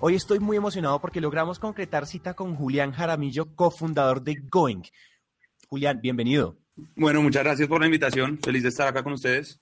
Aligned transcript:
Hoy 0.00 0.14
estoy 0.14 0.38
muy 0.38 0.56
emocionado 0.56 1.00
porque 1.00 1.20
logramos 1.20 1.58
concretar 1.58 2.06
cita 2.06 2.34
con 2.34 2.54
Julián 2.54 2.92
Jaramillo, 2.92 3.56
cofundador 3.56 4.22
de 4.22 4.36
Going. 4.48 4.82
Julián, 5.68 5.98
bienvenido. 6.00 6.56
Bueno, 6.94 7.20
muchas 7.20 7.42
gracias 7.42 7.66
por 7.66 7.80
la 7.80 7.86
invitación. 7.86 8.38
Feliz 8.38 8.62
de 8.62 8.68
estar 8.68 8.86
acá 8.86 9.02
con 9.02 9.14
ustedes. 9.14 9.60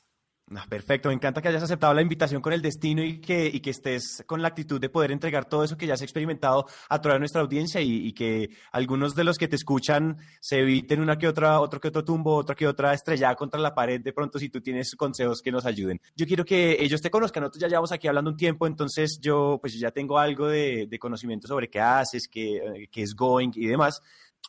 Perfecto, 0.68 1.08
me 1.08 1.14
encanta 1.16 1.42
que 1.42 1.48
hayas 1.48 1.64
aceptado 1.64 1.92
la 1.92 2.02
invitación 2.02 2.40
con 2.40 2.52
el 2.52 2.62
destino 2.62 3.02
y 3.02 3.20
que, 3.20 3.50
y 3.52 3.58
que 3.58 3.70
estés 3.70 4.22
con 4.26 4.40
la 4.40 4.46
actitud 4.46 4.80
de 4.80 4.88
poder 4.88 5.10
entregar 5.10 5.48
todo 5.48 5.64
eso 5.64 5.76
que 5.76 5.88
ya 5.88 5.94
has 5.94 6.02
experimentado 6.02 6.66
a 6.88 7.00
toda 7.00 7.18
nuestra 7.18 7.40
audiencia 7.40 7.80
y, 7.80 8.06
y, 8.06 8.12
que 8.12 8.50
algunos 8.70 9.16
de 9.16 9.24
los 9.24 9.38
que 9.38 9.48
te 9.48 9.56
escuchan 9.56 10.18
se 10.40 10.60
eviten 10.60 11.00
una 11.00 11.18
que 11.18 11.26
otra, 11.26 11.58
otro 11.58 11.80
que 11.80 11.88
otro 11.88 12.04
tumbo, 12.04 12.36
otra 12.36 12.54
que 12.54 12.68
otra 12.68 12.94
estrellada 12.94 13.34
contra 13.34 13.60
la 13.60 13.74
pared. 13.74 14.00
De 14.00 14.12
pronto 14.12 14.38
si 14.38 14.48
tú 14.48 14.60
tienes 14.60 14.94
consejos 14.94 15.42
que 15.42 15.50
nos 15.50 15.66
ayuden. 15.66 16.00
Yo 16.14 16.26
quiero 16.28 16.44
que 16.44 16.76
ellos 16.78 17.00
te 17.00 17.10
conozcan, 17.10 17.40
nosotros 17.42 17.62
ya 17.62 17.68
llevamos 17.68 17.90
aquí 17.90 18.06
hablando 18.06 18.30
un 18.30 18.36
tiempo, 18.36 18.68
entonces 18.68 19.18
yo 19.20 19.58
pues 19.60 19.76
ya 19.76 19.90
tengo 19.90 20.16
algo 20.16 20.46
de, 20.46 20.86
de 20.88 20.98
conocimiento 21.00 21.48
sobre 21.48 21.68
qué 21.68 21.80
haces, 21.80 22.28
qué, 22.30 22.86
qué 22.92 23.02
es 23.02 23.16
Going 23.16 23.50
y 23.56 23.66
demás 23.66 24.00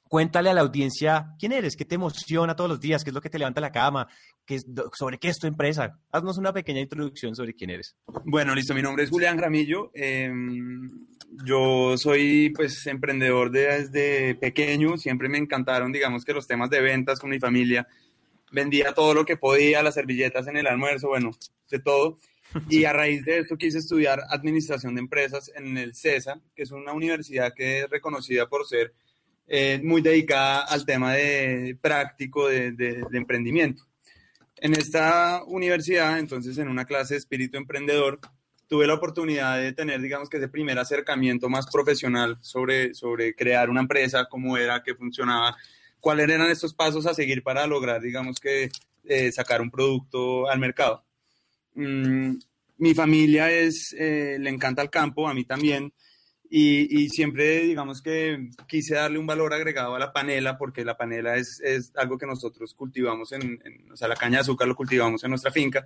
cuéntale 0.07 0.49
a 0.49 0.53
la 0.53 0.61
audiencia 0.61 1.35
quién 1.39 1.51
eres, 1.51 1.75
qué 1.75 1.85
te 1.85 1.95
emociona 1.95 2.55
todos 2.55 2.69
los 2.69 2.79
días, 2.79 3.03
qué 3.03 3.09
es 3.09 3.13
lo 3.13 3.21
que 3.21 3.29
te 3.29 3.39
levanta 3.39 3.61
la 3.61 3.71
cama, 3.71 4.07
qué 4.45 4.59
sobre 4.93 5.17
qué 5.17 5.29
es 5.29 5.37
tu 5.37 5.47
empresa. 5.47 5.99
Haznos 6.11 6.37
una 6.37 6.53
pequeña 6.53 6.81
introducción 6.81 7.35
sobre 7.35 7.53
quién 7.53 7.69
eres. 7.69 7.95
Bueno, 8.25 8.55
listo, 8.55 8.73
mi 8.73 8.81
nombre 8.81 9.03
es 9.03 9.09
Julián 9.09 9.37
Gramillo. 9.37 9.91
Eh, 9.93 10.31
yo 11.45 11.97
soy 11.97 12.51
pues 12.55 12.85
emprendedor 12.87 13.51
desde 13.51 14.35
pequeño, 14.35 14.97
siempre 14.97 15.29
me 15.29 15.37
encantaron, 15.37 15.91
digamos 15.91 16.23
que 16.23 16.33
los 16.33 16.47
temas 16.47 16.69
de 16.69 16.81
ventas 16.81 17.19
con 17.19 17.29
mi 17.29 17.39
familia. 17.39 17.87
Vendía 18.51 18.93
todo 18.93 19.13
lo 19.13 19.25
que 19.25 19.35
podía, 19.35 19.83
las 19.83 19.95
servilletas 19.95 20.47
en 20.47 20.57
el 20.57 20.67
almuerzo, 20.67 21.09
bueno, 21.09 21.31
de 21.69 21.79
todo. 21.79 22.17
Y 22.69 22.85
a 22.85 22.93
raíz 22.93 23.25
de 23.25 23.39
esto 23.39 23.57
quise 23.57 23.79
estudiar 23.79 24.21
administración 24.29 24.95
de 24.95 25.01
empresas 25.01 25.51
en 25.53 25.77
el 25.77 25.93
CESA, 25.93 26.39
que 26.55 26.63
es 26.63 26.71
una 26.71 26.93
universidad 26.93 27.53
que 27.53 27.81
es 27.81 27.89
reconocida 27.89 28.47
por 28.47 28.65
ser 28.65 28.93
eh, 29.47 29.79
muy 29.81 30.01
dedicada 30.01 30.61
al 30.61 30.85
tema 30.85 31.13
de 31.13 31.77
práctico 31.81 32.47
de, 32.49 33.05
emprendimiento. 33.13 33.83
En 34.57 34.73
esta 34.73 35.43
universidad, 35.45 36.19
entonces, 36.19 36.57
en 36.57 36.67
una 36.67 36.85
clase 36.85 37.13
de 37.13 37.19
espíritu 37.19 37.57
emprendedor, 37.57 38.19
tuve 38.67 38.87
la 38.87 38.95
oportunidad 38.95 39.59
de 39.59 39.71
tener, 39.71 40.01
digamos 40.01 40.29
que 40.29 40.37
ese 40.37 40.49
primer 40.49 40.77
acercamiento 40.77 41.47
más 41.47 41.67
profesional 41.71 42.37
sobre, 42.41 42.93
sobre 42.93 43.33
crear 43.35 43.69
una 43.69 43.81
empresa, 43.81 44.27
cómo 44.29 44.57
era, 44.57 44.83
qué 44.83 44.95
funcionaba, 44.95 45.55
cuáles 45.99 46.27
eran 46.29 46.51
estos 46.51 46.73
pasos 46.73 47.05
a 47.05 47.13
seguir 47.13 47.43
para 47.43 47.65
lograr, 47.67 48.01
digamos 48.01 48.39
que, 48.39 48.69
eh, 49.05 49.31
sacar 49.31 49.61
un 49.61 49.71
producto 49.71 50.49
al 50.49 50.59
mercado. 50.59 51.05
Mm, 51.75 52.33
mi 52.79 52.93
familia 52.93 53.49
es, 53.49 53.95
eh, 53.97 54.37
le 54.39 54.49
encanta 54.49 54.81
el 54.81 54.89
campo, 54.89 55.27
a 55.27 55.33
mí 55.33 55.45
también. 55.45 55.93
Y, 56.49 57.03
y, 57.03 57.09
siempre, 57.09 57.63
digamos 57.63 58.01
que 58.01 58.49
quise 58.67 58.95
darle 58.95 59.19
un 59.19 59.27
valor 59.27 59.53
agregado 59.53 59.95
a 59.95 59.99
la 59.99 60.13
panela, 60.13 60.57
porque 60.57 60.85
la 60.85 60.95
panela 60.95 61.35
es, 61.35 61.59
es 61.59 61.91
algo 61.97 62.17
que 62.17 62.25
nosotros 62.25 62.73
cultivamos, 62.73 63.33
en, 63.33 63.59
en, 63.65 63.91
o 63.91 63.97
sea, 63.97 64.07
la 64.07 64.15
caña 64.15 64.37
de 64.37 64.41
azúcar 64.41 64.67
lo 64.67 64.75
cultivamos 64.75 65.23
en 65.23 65.29
nuestra 65.31 65.51
finca. 65.51 65.85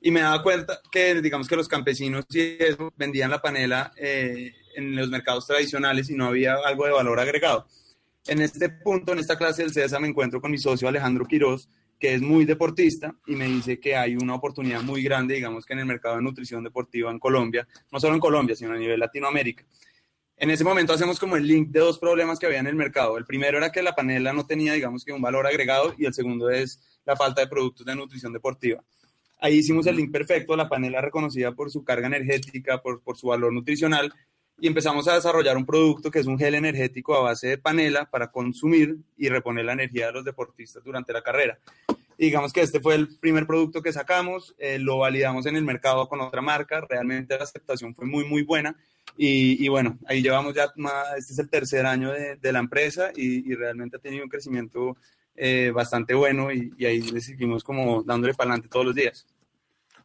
Y 0.00 0.10
me 0.10 0.20
daba 0.20 0.42
cuenta 0.42 0.80
que, 0.90 1.20
digamos 1.20 1.46
que 1.46 1.54
los 1.54 1.68
campesinos 1.68 2.24
y 2.30 2.56
eso 2.58 2.92
vendían 2.96 3.30
la 3.30 3.40
panela 3.40 3.92
eh, 3.96 4.52
en 4.74 4.96
los 4.96 5.08
mercados 5.08 5.46
tradicionales 5.46 6.10
y 6.10 6.14
no 6.14 6.26
había 6.26 6.56
algo 6.66 6.86
de 6.86 6.92
valor 6.92 7.20
agregado. 7.20 7.66
En 8.26 8.40
este 8.40 8.70
punto, 8.70 9.12
en 9.12 9.20
esta 9.20 9.36
clase 9.36 9.62
del 9.62 9.72
CESA, 9.72 10.00
me 10.00 10.08
encuentro 10.08 10.40
con 10.40 10.50
mi 10.50 10.58
socio 10.58 10.88
Alejandro 10.88 11.26
Quiroz, 11.26 11.68
que 11.98 12.14
es 12.14 12.20
muy 12.20 12.44
deportista 12.44 13.14
y 13.26 13.36
me 13.36 13.46
dice 13.46 13.78
que 13.78 13.94
hay 13.94 14.16
una 14.16 14.34
oportunidad 14.34 14.82
muy 14.82 15.04
grande, 15.04 15.34
digamos 15.34 15.64
que 15.64 15.74
en 15.74 15.80
el 15.80 15.86
mercado 15.86 16.16
de 16.16 16.22
nutrición 16.22 16.64
deportiva 16.64 17.12
en 17.12 17.20
Colombia, 17.20 17.66
no 17.92 18.00
solo 18.00 18.14
en 18.14 18.20
Colombia, 18.20 18.56
sino 18.56 18.72
a 18.72 18.76
nivel 18.76 18.98
Latinoamérica. 18.98 19.64
En 20.36 20.50
ese 20.50 20.64
momento 20.64 20.92
hacemos 20.92 21.20
como 21.20 21.36
el 21.36 21.46
link 21.46 21.68
de 21.68 21.80
dos 21.80 21.98
problemas 21.98 22.38
que 22.38 22.46
había 22.46 22.58
en 22.58 22.66
el 22.66 22.74
mercado. 22.74 23.16
El 23.16 23.24
primero 23.24 23.58
era 23.58 23.70
que 23.70 23.82
la 23.82 23.94
panela 23.94 24.32
no 24.32 24.46
tenía, 24.46 24.72
digamos 24.72 25.04
que 25.04 25.12
un 25.12 25.22
valor 25.22 25.46
agregado 25.46 25.94
y 25.96 26.06
el 26.06 26.14
segundo 26.14 26.50
es 26.50 26.80
la 27.04 27.16
falta 27.16 27.42
de 27.42 27.48
productos 27.48 27.86
de 27.86 27.94
nutrición 27.94 28.32
deportiva. 28.32 28.82
Ahí 29.38 29.58
hicimos 29.58 29.86
el 29.86 29.96
link 29.96 30.12
perfecto, 30.12 30.56
la 30.56 30.68
panela 30.68 31.00
reconocida 31.00 31.52
por 31.52 31.70
su 31.70 31.84
carga 31.84 32.06
energética, 32.06 32.80
por, 32.80 33.02
por 33.02 33.16
su 33.16 33.28
valor 33.28 33.52
nutricional 33.52 34.12
y 34.62 34.68
empezamos 34.68 35.08
a 35.08 35.14
desarrollar 35.14 35.56
un 35.56 35.66
producto 35.66 36.08
que 36.08 36.20
es 36.20 36.26
un 36.26 36.38
gel 36.38 36.54
energético 36.54 37.16
a 37.16 37.22
base 37.22 37.48
de 37.48 37.58
panela 37.58 38.08
para 38.08 38.30
consumir 38.30 38.96
y 39.16 39.28
reponer 39.28 39.64
la 39.64 39.72
energía 39.72 40.06
de 40.06 40.12
los 40.12 40.24
deportistas 40.24 40.84
durante 40.84 41.12
la 41.12 41.22
carrera. 41.22 41.58
Digamos 42.18 42.52
que 42.52 42.60
este 42.60 42.80
fue 42.80 42.94
el 42.94 43.18
primer 43.18 43.46
producto 43.46 43.82
que 43.82 43.92
sacamos, 43.92 44.54
eh, 44.58 44.78
lo 44.78 44.98
validamos 44.98 45.46
en 45.46 45.56
el 45.56 45.64
mercado 45.64 46.08
con 46.08 46.20
otra 46.20 46.40
marca, 46.40 46.80
realmente 46.88 47.36
la 47.36 47.44
aceptación 47.44 47.94
fue 47.94 48.06
muy, 48.06 48.24
muy 48.24 48.42
buena 48.42 48.76
y, 49.16 49.68
bueno, 49.68 49.98
ahí 50.06 50.22
llevamos 50.22 50.54
ya, 50.54 50.72
más, 50.76 51.16
este 51.18 51.34
es 51.34 51.38
el 51.38 51.50
tercer 51.50 51.84
año 51.84 52.10
de, 52.10 52.52
la 52.52 52.58
empresa 52.58 53.10
y, 53.14 53.54
realmente 53.54 53.96
ha 53.96 54.00
tenido 54.00 54.24
un 54.24 54.30
crecimiento 54.30 54.96
eh, 55.36 55.70
bastante 55.74 56.14
bueno 56.14 56.52
y, 56.52 56.72
y, 56.78 56.86
ahí 56.86 57.02
le 57.02 57.20
seguimos 57.20 57.62
como 57.62 58.02
dándole 58.02 58.34
para 58.34 58.50
adelante 58.50 58.68
todos 58.68 58.86
los 58.86 58.94
días. 58.94 59.26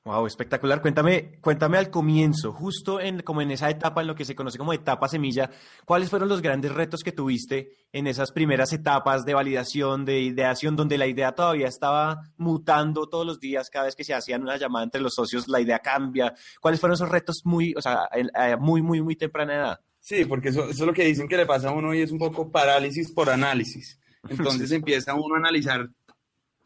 Wow, 0.07 0.25
espectacular. 0.25 0.81
Cuéntame, 0.81 1.37
cuéntame 1.41 1.77
al 1.77 1.89
comienzo, 1.89 2.53
justo 2.53 3.01
en, 3.01 3.23
como 3.23 3.41
en 3.41 3.51
esa 3.51 3.69
etapa, 3.69 3.99
en 3.99 4.07
lo 4.07 4.15
que 4.15 4.23
se 4.23 4.35
conoce 4.35 4.57
como 4.57 4.71
etapa 4.71 5.09
semilla, 5.09 5.51
¿cuáles 5.83 6.09
fueron 6.09 6.29
los 6.29 6.41
grandes 6.41 6.73
retos 6.73 7.03
que 7.03 7.11
tuviste 7.11 7.73
en 7.91 8.07
esas 8.07 8.31
primeras 8.31 8.71
etapas 8.71 9.25
de 9.25 9.33
validación, 9.33 10.05
de 10.05 10.21
ideación, 10.21 10.77
donde 10.77 10.97
la 10.97 11.07
idea 11.07 11.33
todavía 11.33 11.67
estaba 11.67 12.21
mutando 12.37 13.09
todos 13.09 13.25
los 13.25 13.41
días, 13.41 13.69
cada 13.69 13.83
vez 13.83 13.97
que 13.97 14.05
se 14.05 14.13
hacían 14.13 14.43
una 14.43 14.55
llamada 14.55 14.85
entre 14.85 15.01
los 15.01 15.13
socios, 15.13 15.49
la 15.49 15.59
idea 15.59 15.79
cambia? 15.79 16.33
¿Cuáles 16.61 16.79
fueron 16.79 16.93
esos 16.93 17.09
retos 17.09 17.41
muy, 17.43 17.73
o 17.75 17.81
sea, 17.81 18.07
a 18.33 18.55
muy, 18.55 18.81
muy, 18.81 19.01
muy 19.01 19.17
temprana 19.17 19.55
edad? 19.55 19.81
Sí, 19.99 20.23
porque 20.23 20.49
eso, 20.49 20.69
eso 20.69 20.83
es 20.83 20.87
lo 20.87 20.93
que 20.93 21.03
dicen 21.03 21.27
que 21.27 21.35
le 21.35 21.45
pasa 21.45 21.67
a 21.67 21.73
uno 21.73 21.93
y 21.93 21.99
es 22.01 22.13
un 22.13 22.19
poco 22.19 22.49
parálisis 22.49 23.11
por 23.11 23.29
análisis. 23.29 23.99
Entonces 24.29 24.71
empieza 24.71 25.15
uno 25.15 25.35
a 25.35 25.39
analizar 25.39 25.89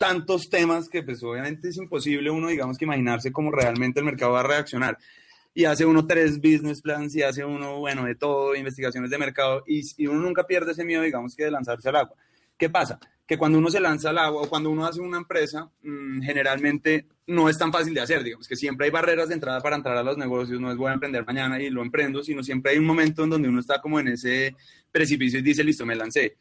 tantos 0.02 0.50
temas 0.50 0.90
que 0.90 1.04
pues 1.04 1.22
obviamente 1.22 1.70
es 1.70 1.78
imposible 1.78 2.32
uno, 2.32 2.48
digamos, 2.48 2.76
que 2.76 2.86
imaginarse 2.86 3.32
cómo 3.32 3.52
realmente 3.52 4.00
el 4.00 4.06
mercado 4.08 4.32
va 4.32 4.40
a 4.40 4.48
reaccionar. 4.48 4.98
Y 5.54 5.66
hace 5.66 5.86
uno 5.86 6.08
tres 6.08 6.38
business 6.38 6.82
plans 6.82 7.16
y 7.16 7.22
hace 7.22 7.46
uno, 7.46 7.78
bueno, 7.78 8.06
de 8.06 8.16
todo, 8.16 8.56
investigaciones 8.56 9.12
de 9.12 9.20
mercado 9.20 9.64
y, 9.68 9.82
y 9.98 10.08
uno 10.08 10.20
nunca 10.20 10.48
pierde 10.48 10.72
ese 10.72 10.84
miedo, 10.84 11.04
digamos, 11.04 11.36
que 11.36 11.44
de 11.44 11.52
lanzarse 11.52 11.90
al 11.90 11.98
agua. 11.98 12.16
¿Qué 12.58 12.68
pasa? 12.68 13.00
Que 13.28 13.38
cuando 13.38 13.60
uno 13.60 13.70
se 13.70 13.80
lanza 13.80 14.10
al 14.10 14.18
agua 14.18 14.42
o 14.42 14.50
cuando 14.50 14.72
uno 14.72 14.88
hace 14.88 15.02
una 15.02 15.18
empresa, 15.18 15.70
mmm, 15.84 16.20
generalmente 16.24 17.06
no 17.28 17.48
es 17.48 17.60
tan 17.60 17.72
fácil 17.72 17.94
de 17.94 18.02
hacer, 18.02 18.24
digamos, 18.24 18.48
que 18.48 18.56
siempre 18.56 18.88
hay 18.88 18.92
barreras 18.92 19.28
de 19.28 19.36
entrada 19.36 19.62
para 19.62 19.76
entrar 19.76 19.96
a 19.98 20.04
los 20.04 20.18
negocios, 20.18 20.60
no 20.60 20.72
es 20.72 20.78
voy 20.78 20.90
a 20.90 20.94
emprender 20.94 21.24
mañana 21.28 21.62
y 21.62 21.70
lo 21.70 21.84
emprendo, 21.84 22.24
sino 22.24 22.42
siempre 22.42 22.72
hay 22.72 22.80
un 22.80 22.86
momento 22.86 23.24
en 23.24 23.30
donde 23.30 23.50
uno 23.50 23.60
está 23.60 23.80
como 23.80 24.00
en 24.00 24.08
ese 24.08 24.56
precipicio 24.92 25.38
y 25.38 25.44
dice, 25.44 25.64
listo, 25.64 25.86
me 25.86 25.96
lancé. 25.96 26.38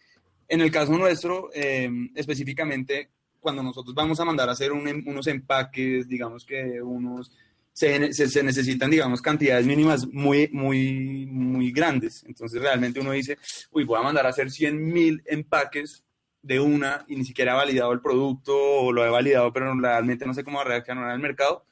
En 0.49 0.63
el 0.63 0.71
caso 0.71 0.97
nuestro, 0.97 1.51
eh, 1.53 1.91
específicamente, 2.15 3.11
cuando 3.41 3.63
nosotros 3.63 3.95
vamos 3.95 4.21
a 4.21 4.25
mandar 4.25 4.49
a 4.49 4.53
hacer 4.53 4.73
un, 4.73 4.87
unos 5.07 5.27
empaques, 5.27 6.07
digamos 6.07 6.45
que 6.45 6.81
unos, 6.83 7.33
se, 7.73 8.13
se, 8.13 8.29
se, 8.29 8.43
necesitan, 8.43 8.91
digamos, 8.91 9.23
cantidades 9.23 9.67
mínimas 9.67 10.07
muy, 10.07 10.49
muy, 10.53 11.27
muy 11.27 11.73
grandes. 11.73 12.25
Entonces 12.27 12.61
realmente 12.61 13.01
uno 13.01 13.13
dice, 13.13 13.39
uy, 13.71 13.85
voy 13.85 13.99
a 13.99 14.03
mandar 14.03 14.27
a 14.27 14.31
hacer 14.31 14.51
100 14.51 14.93
mil 14.93 15.23
empaques 15.27 16.05
de 16.43 16.61
una 16.61 17.05
y 17.09 17.17
ni 17.17 17.25
siquiera 17.25 17.53
he 17.53 17.57
validado 17.57 17.93
el 17.93 18.01
producto 18.01 18.57
o 18.57 18.93
lo 18.93 19.05
he 19.05 19.11
validado, 19.11 19.53
pero 19.53 19.75
realmente 19.79 20.27
no 20.27 20.35
sé 20.35 20.45
cómo 20.45 20.59
va 20.59 20.65
a 20.65 20.69
reaccionar 20.69 21.11
al 21.11 21.21
mercado. 21.21 21.65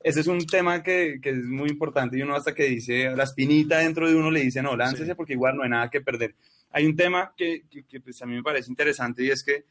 Ese 0.00 0.20
es 0.20 0.26
un 0.26 0.44
tema 0.46 0.82
que, 0.82 1.20
que, 1.22 1.30
es 1.30 1.44
muy 1.44 1.68
importante 1.68 2.18
y 2.18 2.22
uno 2.22 2.34
hasta 2.34 2.54
que 2.54 2.64
dice, 2.64 3.14
la 3.14 3.22
espinita 3.22 3.78
dentro 3.78 4.08
de 4.08 4.16
uno 4.16 4.32
le 4.32 4.40
dice, 4.40 4.60
no, 4.60 4.76
láncese 4.76 5.06
sí. 5.06 5.14
porque 5.14 5.34
igual 5.34 5.56
no 5.56 5.62
hay 5.62 5.70
nada 5.70 5.90
que 5.90 6.00
perder. 6.00 6.34
Hay 6.72 6.86
un 6.86 6.96
tema 6.96 7.32
que, 7.36 7.64
que, 7.70 7.84
que 7.84 8.00
pues 8.00 8.20
a 8.20 8.26
mí 8.26 8.34
me 8.34 8.42
parece 8.42 8.68
interesante 8.68 9.24
y 9.24 9.30
es 9.30 9.44
que 9.44 9.64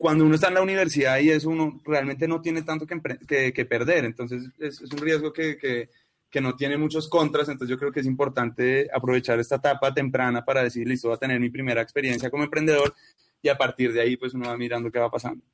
cuando 0.00 0.24
uno 0.24 0.34
está 0.34 0.48
en 0.48 0.54
la 0.54 0.62
universidad 0.62 1.18
y 1.18 1.28
eso 1.28 1.50
uno 1.50 1.78
realmente 1.84 2.26
no 2.26 2.40
tiene 2.40 2.62
tanto 2.62 2.86
que, 2.86 2.98
que, 3.28 3.52
que 3.52 3.64
perder, 3.66 4.06
entonces 4.06 4.44
es, 4.58 4.80
es 4.80 4.90
un 4.90 4.98
riesgo 4.98 5.30
que, 5.30 5.58
que, 5.58 6.40
no 6.40 6.56
tiene 6.56 6.78
muchos 6.78 7.06
contras, 7.06 7.50
entonces 7.50 7.68
yo 7.68 7.78
creo 7.78 7.92
que 7.92 8.00
es 8.00 8.06
importante 8.06 8.88
aprovechar 8.94 9.38
esta 9.38 9.56
etapa 9.56 9.92
temprana 9.92 10.42
para 10.42 10.62
decir, 10.62 10.88
listo, 10.88 11.08
voy 11.08 11.16
a 11.16 11.20
tener 11.20 11.38
mi 11.38 11.50
primera 11.50 11.82
experiencia 11.82 12.30
como 12.30 12.44
emprendedor 12.44 12.94
y 13.42 13.50
a 13.50 13.58
partir 13.58 13.92
de 13.92 14.00
ahí 14.00 14.16
pues 14.16 14.32
uno 14.32 14.48
va 14.48 14.56
mirando 14.56 14.90
qué 14.90 14.98
va 14.98 15.10
pasando. 15.10 15.44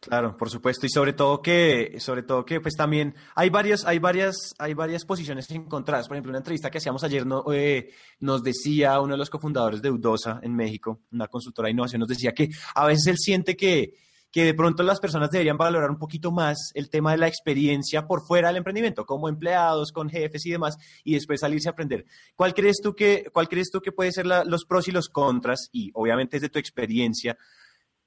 Claro, 0.00 0.34
por 0.34 0.48
supuesto, 0.48 0.86
y 0.86 0.88
sobre 0.88 1.12
todo 1.12 1.42
que, 1.42 1.96
sobre 2.00 2.22
todo 2.22 2.44
que, 2.44 2.58
pues 2.60 2.74
también 2.74 3.14
hay 3.34 3.50
varias, 3.50 3.84
hay 3.84 3.98
varias, 3.98 4.54
hay 4.58 4.72
varias 4.72 5.04
posiciones 5.04 5.50
encontradas. 5.50 6.08
Por 6.08 6.16
ejemplo, 6.16 6.30
una 6.30 6.38
entrevista 6.38 6.70
que 6.70 6.78
hacíamos 6.78 7.04
ayer 7.04 7.26
no, 7.26 7.44
eh, 7.52 7.90
nos 8.18 8.42
decía 8.42 8.98
uno 9.00 9.12
de 9.12 9.18
los 9.18 9.28
cofundadores 9.28 9.82
de 9.82 9.90
Udosa 9.90 10.40
en 10.42 10.56
México, 10.56 11.00
una 11.12 11.28
consultora 11.28 11.66
de 11.66 11.72
innovación, 11.72 12.00
nos 12.00 12.08
decía 12.08 12.32
que 12.32 12.48
a 12.74 12.86
veces 12.86 13.08
él 13.08 13.18
siente 13.18 13.56
que, 13.56 13.92
que 14.32 14.44
de 14.44 14.54
pronto 14.54 14.82
las 14.82 15.00
personas 15.00 15.30
deberían 15.30 15.58
valorar 15.58 15.90
un 15.90 15.98
poquito 15.98 16.30
más 16.30 16.70
el 16.72 16.88
tema 16.88 17.12
de 17.12 17.18
la 17.18 17.28
experiencia 17.28 18.06
por 18.06 18.22
fuera 18.22 18.48
del 18.48 18.56
emprendimiento, 18.56 19.04
como 19.04 19.28
empleados, 19.28 19.92
con 19.92 20.08
jefes 20.08 20.46
y 20.46 20.50
demás, 20.50 20.78
y 21.04 21.12
después 21.12 21.40
salirse 21.40 21.68
a 21.68 21.72
aprender. 21.72 22.06
¿Cuál 22.36 22.54
crees 22.54 22.80
tú 22.82 22.94
que, 22.94 23.26
cuál 23.34 23.48
crees 23.48 23.70
tú 23.70 23.82
que 23.82 23.92
puede 23.92 24.12
ser 24.12 24.24
los 24.26 24.64
pros 24.64 24.88
y 24.88 24.92
los 24.92 25.10
contras? 25.10 25.68
Y 25.72 25.90
obviamente 25.92 26.36
es 26.36 26.42
de 26.42 26.48
tu 26.48 26.58
experiencia 26.58 27.36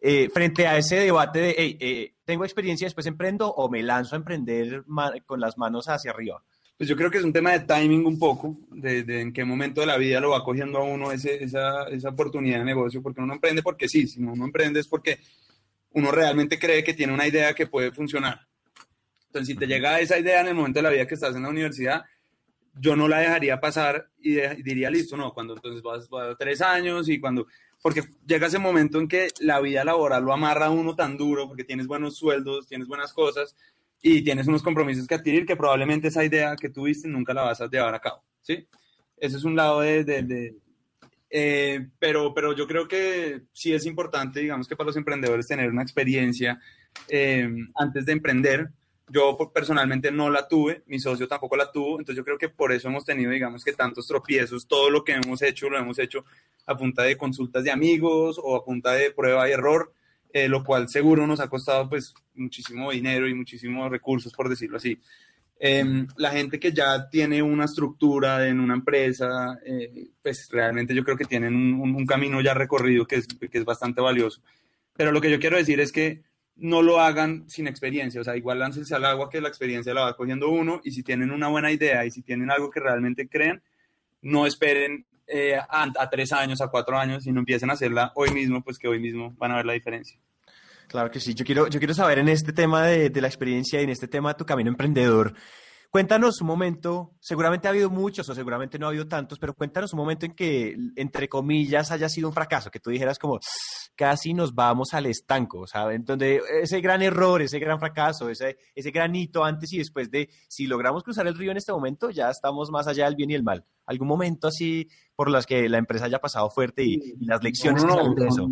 eh, 0.05 0.29
frente 0.29 0.67
a 0.67 0.77
ese 0.77 0.97
debate 0.97 1.39
de, 1.39 1.55
eh, 1.57 2.13
¿tengo 2.25 2.43
experiencia, 2.43 2.85
después 2.85 3.05
emprendo 3.05 3.49
o 3.49 3.69
me 3.69 3.81
lanzo 3.81 4.15
a 4.15 4.17
emprender 4.17 4.83
con 5.25 5.39
las 5.39 5.57
manos 5.57 5.87
hacia 5.87 6.11
arriba? 6.11 6.43
Pues 6.77 6.89
yo 6.89 6.97
creo 6.97 7.09
que 7.09 7.19
es 7.19 7.23
un 7.23 7.31
tema 7.31 7.53
de 7.53 7.61
timing 7.61 8.05
un 8.05 8.19
poco, 8.19 8.57
de, 8.71 9.21
en 9.21 9.31
qué 9.31 9.45
momento 9.45 9.79
de 9.79 9.87
la 9.87 9.95
vida 9.95 10.19
lo 10.19 10.31
va 10.31 10.43
cogiendo 10.43 10.79
a 10.79 10.83
uno 10.83 11.13
esa, 11.13 11.29
esa 11.87 12.09
oportunidad 12.09 12.59
de 12.59 12.65
negocio, 12.65 13.01
porque 13.01 13.21
uno 13.21 13.33
emprende 13.33 13.63
porque 13.63 13.87
sí, 13.87 14.05
si 14.05 14.21
uno 14.21 14.43
emprende 14.43 14.81
es 14.81 14.89
porque 14.89 15.19
uno 15.91 16.11
realmente 16.11 16.59
cree 16.59 16.83
que 16.83 16.93
tiene 16.93 17.13
una 17.13 17.25
idea 17.25 17.53
que 17.53 17.67
puede 17.67 17.93
funcionar. 17.93 18.41
Entonces, 19.27 19.47
si 19.47 19.55
te 19.55 19.67
llega 19.67 20.01
esa 20.01 20.19
idea 20.19 20.41
en 20.41 20.47
el 20.47 20.55
momento 20.55 20.79
de 20.79 20.83
la 20.83 20.89
vida 20.89 21.07
que 21.07 21.15
estás 21.15 21.33
en 21.33 21.43
la 21.43 21.49
universidad, 21.49 22.03
yo 22.75 22.95
no 22.95 23.07
la 23.07 23.19
dejaría 23.19 23.59
pasar 23.59 24.09
y, 24.19 24.33
diría, 24.63 24.89
listo, 24.89 25.15
no, 25.15 25.33
cuando 25.33 25.55
entonces 25.55 25.81
vas, 25.81 26.09
a 26.11 26.35
tres 26.35 26.61
años 26.61 27.07
y 27.07 27.19
cuando 27.19 27.47
porque 27.83 28.01
llega 28.25 28.47
ese 28.47 28.59
momento 28.59 28.97
en 28.97 29.09
que 29.09 29.27
la 29.41 29.59
vida 29.59 29.83
laboral 29.83 30.23
lo 30.23 30.33
amarra 30.33 30.67
a 30.67 30.71
uno 30.71 30.95
tan 30.95 31.17
duro, 31.17 31.49
porque 31.49 31.65
tienes 31.65 31.85
buenos 31.85 32.15
sueldos, 32.15 32.65
tienes 32.65 32.87
buenas 32.87 33.11
cosas 33.11 33.57
y 34.01 34.23
tienes 34.23 34.47
unos 34.47 34.63
compromisos 34.63 35.05
que 35.05 35.15
adquirir 35.15 35.45
que 35.45 35.57
probablemente 35.57 36.07
esa 36.07 36.23
idea 36.23 36.55
que 36.55 36.69
tuviste 36.69 37.09
nunca 37.09 37.33
la 37.33 37.41
vas 37.41 37.59
a 37.59 37.69
llevar 37.69 37.93
a 37.93 37.99
cabo, 37.99 38.23
¿sí? 38.41 38.65
Ese 39.17 39.35
es 39.35 39.43
un 39.43 39.57
lado 39.57 39.81
de... 39.81 40.05
de, 40.05 40.55
eh, 41.29 41.89
pero, 41.99 42.33
pero 42.33 42.55
yo 42.55 42.67
creo 42.67 42.87
que 42.87 43.41
sí 43.51 43.73
es 43.73 43.85
importante, 43.85 44.39
digamos 44.39 44.65
que 44.67 44.77
para 44.77 44.87
los 44.87 44.97
emprendedores 44.97 45.47
tener 45.47 45.69
una 45.69 45.81
experiencia 45.83 46.61
eh, 47.09 47.49
antes 47.75 48.05
de 48.05 48.11
emprender, 48.13 48.69
yo 49.09 49.37
personalmente 49.53 50.11
no 50.11 50.29
la 50.29 50.47
tuve, 50.47 50.83
mi 50.87 50.99
socio 50.99 51.27
tampoco 51.27 51.55
la 51.55 51.71
tuvo, 51.71 51.99
entonces 51.99 52.15
yo 52.15 52.23
creo 52.23 52.37
que 52.37 52.49
por 52.49 52.71
eso 52.71 52.87
hemos 52.87 53.05
tenido, 53.05 53.31
digamos 53.31 53.63
que 53.63 53.73
tantos 53.73 54.07
tropiezos, 54.07 54.67
todo 54.67 54.89
lo 54.89 55.03
que 55.03 55.13
hemos 55.13 55.41
hecho 55.41 55.69
lo 55.69 55.77
hemos 55.77 55.99
hecho 55.99 56.25
a 56.65 56.77
punta 56.77 57.03
de 57.03 57.17
consultas 57.17 57.63
de 57.63 57.71
amigos 57.71 58.39
o 58.41 58.55
a 58.55 58.63
punta 58.63 58.93
de 58.93 59.11
prueba 59.11 59.47
y 59.49 59.51
error, 59.51 59.93
eh, 60.31 60.47
lo 60.47 60.63
cual 60.63 60.89
seguro 60.89 61.27
nos 61.27 61.39
ha 61.39 61.49
costado 61.49 61.89
pues 61.89 62.13
muchísimo 62.35 62.91
dinero 62.91 63.27
y 63.27 63.33
muchísimos 63.33 63.91
recursos, 63.91 64.33
por 64.33 64.49
decirlo 64.49 64.77
así. 64.77 64.99
Em, 65.59 66.07
la 66.17 66.31
gente 66.31 66.59
que 66.59 66.73
ya 66.73 67.09
tiene 67.09 67.41
una 67.41 67.65
estructura 67.65 68.47
en 68.47 68.59
una 68.59 68.73
empresa, 68.73 69.59
eh, 69.65 70.09
pues 70.21 70.49
realmente 70.51 70.93
yo 70.93 71.03
creo 71.03 71.15
que 71.15 71.25
tienen 71.25 71.55
un, 71.55 71.95
un, 71.95 72.05
camino 72.05 72.41
ya 72.41 72.53
recorrido 72.53 73.05
que 73.05 73.17
es, 73.17 73.27
que 73.27 73.57
es 73.57 73.63
bastante 73.63 74.01
valioso. 74.01 74.41
Pero 74.95 75.11
lo 75.11 75.21
que 75.21 75.31
yo 75.31 75.39
quiero 75.39 75.55
decir 75.55 75.79
es 75.79 75.91
que 75.91 76.21
no 76.55 76.81
lo 76.81 76.99
hagan 76.99 77.49
sin 77.49 77.67
experiencia, 77.67 78.21
o 78.21 78.23
sea, 78.23 78.37
igual 78.37 78.59
láncense 78.59 78.93
al 78.95 79.05
agua 79.05 79.29
que 79.29 79.41
la 79.41 79.47
experiencia 79.47 79.93
la 79.93 80.03
va 80.03 80.15
cogiendo 80.15 80.49
uno 80.49 80.81
y 80.83 80.91
si 80.91 81.03
tienen 81.03 81.31
una 81.31 81.47
buena 81.47 81.71
idea 81.71 82.05
y 82.05 82.11
si 82.11 82.21
tienen 82.21 82.51
algo 82.51 82.69
que 82.69 82.79
realmente 82.79 83.27
creen, 83.27 83.61
no 84.21 84.45
esperen 84.45 85.05
eh, 85.27 85.57
a, 85.57 86.09
tres 86.09 86.31
años, 86.31 86.61
a 86.61 86.67
cuatro 86.67 86.97
años, 86.97 87.23
sino 87.23 87.39
empiecen 87.39 87.69
a 87.69 87.73
hacerla 87.73 88.11
hoy 88.15 88.31
mismo, 88.31 88.63
pues 88.63 88.77
que 88.77 88.87
hoy 88.87 88.99
mismo 88.99 89.33
van 89.37 89.51
a 89.51 89.55
ver 89.57 89.65
la 89.65 89.73
diferencia. 89.73 90.19
Claro 90.87 91.09
que 91.09 91.19
sí, 91.19 91.33
yo 91.33 91.43
quiero, 91.43 91.67
yo 91.67 91.79
quiero 91.79 91.93
saber 91.93 92.19
en 92.19 92.29
este 92.29 92.53
tema 92.53 92.85
de, 92.85 93.09
de 93.09 93.21
la 93.21 93.27
experiencia 93.27 93.79
y 93.81 93.85
en 93.85 93.89
este 93.89 94.07
tema 94.07 94.29
de 94.29 94.35
tu 94.35 94.45
camino 94.45 94.69
emprendedor, 94.69 95.33
Cuéntanos 95.93 96.41
un 96.41 96.47
momento, 96.47 97.13
seguramente 97.19 97.67
ha 97.67 97.69
habido 97.69 97.91
muchos 97.91 98.27
o 98.27 98.33
seguramente 98.33 98.79
no 98.79 98.87
ha 98.87 98.89
habido 98.89 99.07
tantos, 99.07 99.37
pero 99.37 99.53
cuéntanos 99.53 99.93
un 99.93 99.99
momento 99.99 100.25
en 100.25 100.33
que, 100.33 100.75
entre 100.95 101.29
comillas, 101.29 101.91
haya 101.91 102.09
sido 102.09 102.29
un 102.29 102.33
fracaso, 102.33 102.71
que 102.71 102.79
tú 102.79 102.89
dijeras 102.89 103.19
como, 103.19 103.39
casi 103.93 104.33
nos 104.33 104.55
vamos 104.55 104.95
al 104.95 105.05
estanco, 105.05 105.67
¿saben? 105.67 106.03
Donde 106.03 106.41
ese 106.63 106.81
gran 106.81 107.03
error, 107.03 107.43
ese 107.43 107.59
gran 107.59 107.79
fracaso, 107.79 108.27
ese, 108.31 108.57
ese 108.73 108.89
gran 108.89 109.15
hito 109.15 109.43
antes 109.43 109.71
y 109.71 109.77
después 109.77 110.09
de, 110.09 110.31
si 110.47 110.65
logramos 110.65 111.03
cruzar 111.03 111.27
el 111.27 111.37
río 111.37 111.51
en 111.51 111.57
este 111.57 111.71
momento, 111.71 112.09
ya 112.09 112.31
estamos 112.31 112.71
más 112.71 112.87
allá 112.87 113.05
del 113.05 113.15
bien 113.15 113.29
y 113.29 113.35
el 113.35 113.43
mal. 113.43 113.63
¿Algún 113.85 114.07
momento 114.07 114.47
así 114.47 114.87
por 115.15 115.29
las 115.29 115.45
que 115.45 115.69
la 115.69 115.77
empresa 115.77 116.05
haya 116.05 116.17
pasado 116.17 116.49
fuerte 116.49 116.83
y, 116.83 117.13
las 117.19 117.43
lecciones 117.43 117.83
que 117.83 117.91
salen 117.91 118.15
de 118.15 118.25
eso? 118.25 118.49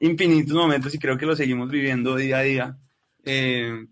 Infinitos 0.00 0.56
momentos 0.56 0.92
y 0.92 0.98
creo 0.98 1.16
que 1.16 1.26
lo 1.26 1.36
seguimos 1.36 1.70
viviendo 1.70 2.16
día 2.16 2.38
a 2.38 2.42
día. 2.42 2.78
Eh, 3.22 3.86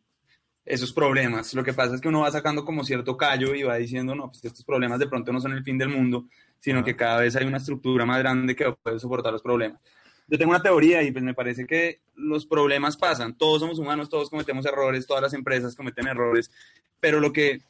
esos 0.64 0.92
problemas. 0.92 1.52
Lo 1.54 1.62
que 1.62 1.72
pasa 1.72 1.94
es 1.94 2.00
que 2.00 2.08
uno 2.08 2.20
va 2.20 2.30
sacando 2.30 2.64
como 2.64 2.84
cierto 2.84 3.16
callo 3.16 3.54
y 3.54 3.62
va 3.62 3.76
diciendo, 3.76 4.14
no, 4.14 4.30
pues 4.30 4.44
estos 4.44 4.64
problemas 4.64 4.98
de 4.98 5.08
pronto 5.08 5.32
no 5.32 5.40
son 5.40 5.52
el 5.52 5.62
fin 5.62 5.76
del 5.76 5.88
mundo, 5.88 6.26
sino 6.58 6.82
que 6.82 6.96
cada 6.96 7.20
vez 7.20 7.36
hay 7.36 7.46
una 7.46 7.58
estructura 7.58 8.06
más 8.06 8.18
grande 8.18 8.56
que 8.56 8.72
puede 8.82 8.98
soportar 8.98 9.32
los 9.32 9.42
problemas. 9.42 9.80
Yo 10.26 10.38
tengo 10.38 10.50
una 10.50 10.62
teoría 10.62 11.02
y 11.02 11.12
pues 11.12 11.22
me 11.22 11.34
parece 11.34 11.66
que 11.66 12.00
los 12.14 12.46
problemas 12.46 12.96
pasan, 12.96 13.36
todos 13.36 13.60
somos 13.60 13.78
humanos, 13.78 14.08
todos 14.08 14.30
cometemos 14.30 14.64
errores, 14.64 15.06
todas 15.06 15.22
las 15.22 15.34
empresas 15.34 15.76
cometen 15.76 16.06
errores, 16.06 16.50
pero 16.98 17.20
lo 17.20 17.30
que, 17.30 17.60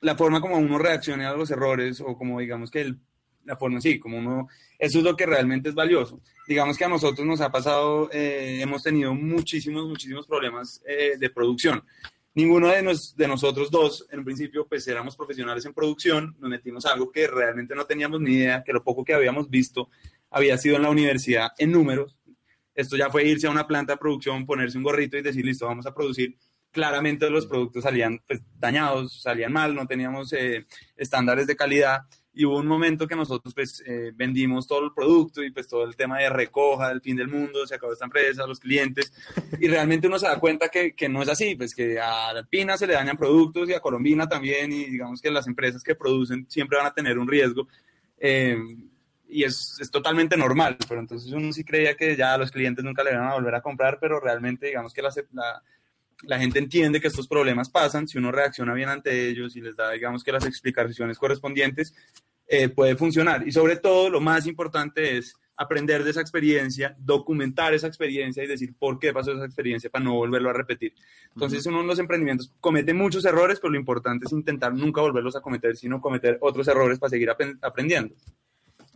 la 0.00 0.14
forma 0.14 0.40
como 0.40 0.56
uno 0.56 0.78
reacciona 0.78 1.30
a 1.30 1.36
los 1.36 1.50
errores 1.50 2.00
o 2.00 2.16
como 2.16 2.38
digamos 2.38 2.70
que 2.70 2.82
el, 2.82 2.98
la 3.44 3.56
forma, 3.56 3.80
sí, 3.80 3.98
como 3.98 4.18
uno, 4.18 4.46
eso 4.78 4.98
es 4.98 5.04
lo 5.04 5.16
que 5.16 5.26
realmente 5.26 5.70
es 5.70 5.74
valioso. 5.74 6.20
Digamos 6.46 6.78
que 6.78 6.84
a 6.84 6.88
nosotros 6.88 7.26
nos 7.26 7.40
ha 7.40 7.50
pasado, 7.50 8.08
eh, 8.12 8.60
hemos 8.60 8.84
tenido 8.84 9.12
muchísimos, 9.12 9.88
muchísimos 9.88 10.26
problemas 10.28 10.80
eh, 10.86 11.16
de 11.18 11.30
producción 11.30 11.82
Ninguno 12.34 12.68
de, 12.68 12.98
de 13.16 13.28
nosotros 13.28 13.70
dos, 13.70 14.06
en 14.10 14.18
un 14.18 14.24
principio, 14.24 14.66
pues 14.66 14.86
éramos 14.88 15.16
profesionales 15.16 15.64
en 15.66 15.72
producción, 15.72 16.36
nos 16.40 16.50
metimos 16.50 16.84
algo 16.84 17.12
que 17.12 17.28
realmente 17.28 17.76
no 17.76 17.86
teníamos 17.86 18.20
ni 18.20 18.32
idea, 18.32 18.64
que 18.64 18.72
lo 18.72 18.82
poco 18.82 19.04
que 19.04 19.14
habíamos 19.14 19.48
visto 19.48 19.88
había 20.30 20.58
sido 20.58 20.76
en 20.76 20.82
la 20.82 20.90
universidad 20.90 21.52
en 21.58 21.70
números. 21.70 22.18
Esto 22.74 22.96
ya 22.96 23.08
fue 23.08 23.24
irse 23.24 23.46
a 23.46 23.50
una 23.50 23.68
planta 23.68 23.92
de 23.92 23.98
producción, 23.98 24.46
ponerse 24.46 24.76
un 24.76 24.82
gorrito 24.82 25.16
y 25.16 25.22
decir, 25.22 25.44
listo, 25.44 25.66
vamos 25.66 25.86
a 25.86 25.94
producir. 25.94 26.36
Claramente 26.72 27.30
los 27.30 27.46
productos 27.46 27.84
salían 27.84 28.20
pues, 28.26 28.42
dañados, 28.58 29.22
salían 29.22 29.52
mal, 29.52 29.76
no 29.76 29.86
teníamos 29.86 30.32
eh, 30.32 30.66
estándares 30.96 31.46
de 31.46 31.54
calidad 31.54 32.00
y 32.34 32.44
hubo 32.44 32.58
un 32.58 32.66
momento 32.66 33.06
que 33.06 33.14
nosotros 33.14 33.54
pues 33.54 33.82
eh, 33.86 34.12
vendimos 34.14 34.66
todo 34.66 34.84
el 34.84 34.92
producto 34.92 35.42
y 35.42 35.50
pues 35.50 35.68
todo 35.68 35.84
el 35.84 35.94
tema 35.94 36.18
de 36.18 36.28
recoja 36.28 36.88
del 36.88 37.00
fin 37.00 37.16
del 37.16 37.28
mundo, 37.28 37.66
se 37.66 37.76
acabó 37.76 37.92
esta 37.92 38.06
empresa, 38.06 38.46
los 38.46 38.58
clientes 38.58 39.12
y 39.60 39.68
realmente 39.68 40.08
uno 40.08 40.18
se 40.18 40.26
da 40.26 40.40
cuenta 40.40 40.68
que, 40.68 40.94
que 40.94 41.08
no 41.08 41.22
es 41.22 41.28
así, 41.28 41.54
pues 41.54 41.74
que 41.74 42.00
a 42.00 42.30
Alpina 42.30 42.76
se 42.76 42.86
le 42.86 42.94
dañan 42.94 43.16
productos 43.16 43.68
y 43.68 43.74
a 43.74 43.80
Colombina 43.80 44.28
también 44.28 44.72
y 44.72 44.86
digamos 44.86 45.22
que 45.22 45.30
las 45.30 45.46
empresas 45.46 45.82
que 45.82 45.94
producen 45.94 46.46
siempre 46.48 46.76
van 46.76 46.86
a 46.86 46.94
tener 46.94 47.18
un 47.18 47.28
riesgo 47.28 47.68
eh, 48.18 48.56
y 49.28 49.44
es, 49.44 49.78
es, 49.80 49.90
totalmente 49.90 50.36
normal, 50.36 50.76
pero 50.88 51.00
entonces 51.00 51.32
uno 51.32 51.52
sí 51.52 51.64
creía 51.64 51.96
que 51.96 52.16
ya 52.16 52.36
los 52.36 52.50
clientes 52.50 52.84
nunca 52.84 53.02
le 53.02 53.12
iban 53.12 53.28
a 53.28 53.34
volver 53.34 53.54
a 53.54 53.62
comprar, 53.62 53.98
pero 54.00 54.20
realmente 54.20 54.66
digamos 54.66 54.92
que 54.92 55.02
la, 55.02 55.10
la 55.32 55.62
la 56.22 56.38
gente 56.38 56.58
entiende 56.58 57.00
que 57.00 57.08
estos 57.08 57.28
problemas 57.28 57.70
pasan, 57.70 58.08
si 58.08 58.18
uno 58.18 58.32
reacciona 58.32 58.74
bien 58.74 58.88
ante 58.88 59.28
ellos 59.28 59.56
y 59.56 59.60
les 59.60 59.76
da, 59.76 59.90
digamos 59.90 60.22
que 60.24 60.32
las 60.32 60.46
explicaciones 60.46 61.18
correspondientes, 61.18 61.94
eh, 62.46 62.68
puede 62.68 62.96
funcionar. 62.96 63.46
Y 63.46 63.52
sobre 63.52 63.76
todo, 63.76 64.10
lo 64.10 64.20
más 64.20 64.46
importante 64.46 65.16
es 65.16 65.34
aprender 65.56 66.02
de 66.02 66.10
esa 66.10 66.20
experiencia, 66.20 66.96
documentar 66.98 67.74
esa 67.74 67.86
experiencia 67.86 68.42
y 68.42 68.46
decir 68.46 68.74
por 68.78 68.98
qué 68.98 69.12
pasó 69.12 69.32
esa 69.32 69.44
experiencia 69.44 69.90
para 69.90 70.04
no 70.04 70.14
volverlo 70.14 70.50
a 70.50 70.52
repetir. 70.52 70.94
Entonces, 71.32 71.64
uno 71.66 71.80
de 71.80 71.86
los 71.86 71.98
emprendimientos 71.98 72.52
comete 72.60 72.92
muchos 72.92 73.24
errores, 73.24 73.60
pero 73.60 73.72
lo 73.72 73.78
importante 73.78 74.26
es 74.26 74.32
intentar 74.32 74.74
nunca 74.74 75.00
volverlos 75.00 75.36
a 75.36 75.40
cometer, 75.40 75.76
sino 75.76 76.00
cometer 76.00 76.38
otros 76.40 76.66
errores 76.68 76.98
para 76.98 77.10
seguir 77.10 77.30
aprendiendo. 77.62 78.14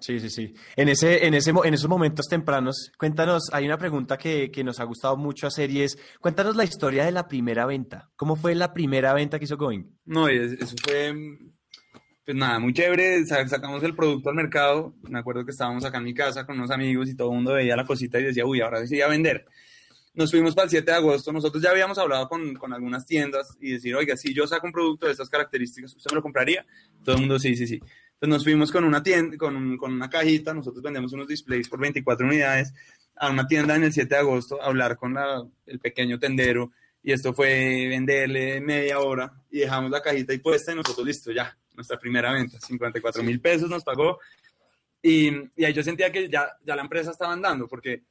Sí, 0.00 0.20
sí, 0.20 0.30
sí. 0.30 0.54
En, 0.76 0.88
ese, 0.88 1.26
en, 1.26 1.34
ese, 1.34 1.50
en 1.50 1.74
esos 1.74 1.88
momentos 1.88 2.26
tempranos, 2.28 2.92
cuéntanos, 2.98 3.50
hay 3.52 3.66
una 3.66 3.78
pregunta 3.78 4.16
que, 4.16 4.50
que, 4.50 4.62
nos 4.62 4.78
ha 4.78 4.84
gustado 4.84 5.16
mucho 5.16 5.46
hacer 5.46 5.70
y 5.70 5.82
es, 5.82 5.98
cuéntanos 6.20 6.54
la 6.54 6.64
historia 6.64 7.04
de 7.04 7.10
la 7.10 7.26
primera 7.26 7.66
venta. 7.66 8.10
¿Cómo 8.14 8.36
fue 8.36 8.54
la 8.54 8.72
primera 8.72 9.12
venta 9.12 9.38
que 9.38 9.46
hizo 9.46 9.56
Going? 9.56 9.84
No, 10.04 10.28
eso 10.28 10.76
fue, 10.84 11.12
pues 12.28 12.36
nada, 12.36 12.58
muy 12.58 12.74
chévere. 12.74 13.24
Sacamos 13.24 13.82
el 13.82 13.96
producto 13.96 14.28
al 14.28 14.36
mercado. 14.36 14.94
Me 15.02 15.18
acuerdo 15.18 15.46
que 15.46 15.50
estábamos 15.50 15.82
acá 15.86 15.96
en 15.96 16.04
mi 16.04 16.12
casa 16.12 16.44
con 16.44 16.58
unos 16.58 16.70
amigos 16.70 17.08
y 17.08 17.16
todo 17.16 17.30
el 17.30 17.36
mundo 17.36 17.54
veía 17.54 17.74
la 17.74 17.86
cosita 17.86 18.20
y 18.20 18.24
decía, 18.24 18.44
uy, 18.44 18.60
ahora 18.60 18.86
sí 18.86 19.00
a 19.00 19.08
vender. 19.08 19.46
Nos 20.14 20.30
fuimos 20.30 20.54
para 20.54 20.64
el 20.64 20.70
7 20.70 20.90
de 20.90 20.96
agosto. 20.96 21.32
Nosotros 21.32 21.62
ya 21.62 21.70
habíamos 21.70 21.96
hablado 21.96 22.28
con, 22.28 22.54
con 22.54 22.72
algunas 22.72 23.06
tiendas 23.06 23.56
y 23.60 23.72
decir, 23.72 23.96
oiga, 23.96 24.14
si 24.16 24.34
yo 24.34 24.46
saco 24.46 24.66
un 24.66 24.72
producto 24.72 25.06
de 25.06 25.12
estas 25.12 25.30
características, 25.30 25.96
¿usted 25.96 26.10
me 26.10 26.16
lo 26.16 26.22
compraría? 26.22 26.66
Todo 27.02 27.14
el 27.14 27.22
mundo, 27.22 27.38
sí, 27.38 27.56
sí, 27.56 27.66
sí. 27.66 27.80
Entonces 28.20 28.36
nos 28.36 28.44
fuimos 28.44 28.72
con 28.72 28.82
una 28.82 29.00
tienda, 29.00 29.36
con, 29.36 29.76
con, 29.76 29.92
una 29.92 30.10
cajita, 30.10 30.52
nosotros 30.52 30.82
vendemos 30.82 31.12
unos 31.12 31.28
displays 31.28 31.68
por 31.68 31.78
24 31.78 32.26
unidades, 32.26 32.74
a 33.14 33.30
una 33.30 33.46
tienda 33.46 33.76
en 33.76 33.84
el 33.84 33.92
7 33.92 34.12
de 34.12 34.20
agosto 34.20 34.60
a 34.60 34.66
hablar 34.66 34.96
con 34.96 35.14
la, 35.14 35.46
el 35.66 35.78
pequeño 35.78 36.18
tendero 36.18 36.72
y 37.00 37.12
esto 37.12 37.32
fue 37.32 37.86
venderle 37.88 38.60
media 38.60 38.98
hora 38.98 39.32
y 39.52 39.60
dejamos 39.60 39.92
la 39.92 40.02
cajita 40.02 40.32
ahí 40.32 40.38
puesta 40.38 40.72
y 40.72 40.74
nosotros 40.74 41.06
listo, 41.06 41.30
ya, 41.30 41.56
nuestra 41.76 41.96
primera 41.96 42.32
venta, 42.32 42.58
54 42.60 43.22
mil 43.22 43.40
pesos 43.40 43.70
nos 43.70 43.84
pagó 43.84 44.18
y, 45.00 45.28
y, 45.54 45.64
ahí 45.64 45.72
yo 45.72 45.84
sentía 45.84 46.10
que 46.10 46.28
ya, 46.28 46.56
ya 46.64 46.74
la 46.74 46.82
empresa 46.82 47.12
estaba 47.12 47.32
andando 47.32 47.68
porque 47.68 48.02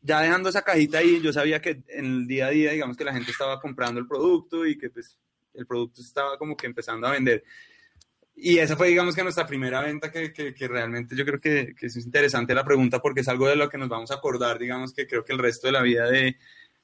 ya 0.00 0.20
dejando 0.22 0.48
esa 0.48 0.62
cajita 0.62 0.98
ahí, 0.98 1.20
yo 1.20 1.34
sabía 1.34 1.60
que 1.60 1.82
en 1.88 2.04
el 2.04 2.26
día 2.26 2.46
a 2.46 2.50
día, 2.50 2.72
digamos 2.72 2.96
que 2.96 3.04
la 3.04 3.12
gente 3.12 3.30
estaba 3.30 3.60
comprando 3.60 4.00
el 4.00 4.06
producto 4.06 4.66
y 4.66 4.78
que 4.78 4.88
pues 4.88 5.18
el 5.54 5.66
producto 5.66 6.00
estaba 6.02 6.36
como 6.36 6.56
que 6.56 6.66
empezando 6.66 7.06
a 7.06 7.12
vender. 7.12 7.44
Y 8.36 8.58
esa 8.58 8.76
fue, 8.76 8.88
digamos 8.88 9.14
que 9.14 9.22
nuestra 9.22 9.46
primera 9.46 9.80
venta 9.80 10.10
que, 10.10 10.32
que, 10.32 10.68
realmente 10.68 11.14
yo 11.14 11.24
creo 11.24 11.40
que, 11.40 11.74
que, 11.78 11.86
es 11.86 11.96
interesante 11.96 12.54
la 12.54 12.64
pregunta 12.64 13.00
porque 13.00 13.20
es 13.20 13.28
algo 13.28 13.46
de 13.46 13.54
lo 13.54 13.68
que 13.68 13.78
nos 13.78 13.88
vamos 13.88 14.10
a 14.10 14.16
acordar, 14.16 14.58
digamos 14.58 14.92
que 14.92 15.06
creo 15.06 15.24
que 15.24 15.32
el 15.32 15.38
resto 15.38 15.68
de 15.68 15.72
la 15.72 15.82
vida 15.82 16.10
de, 16.10 16.36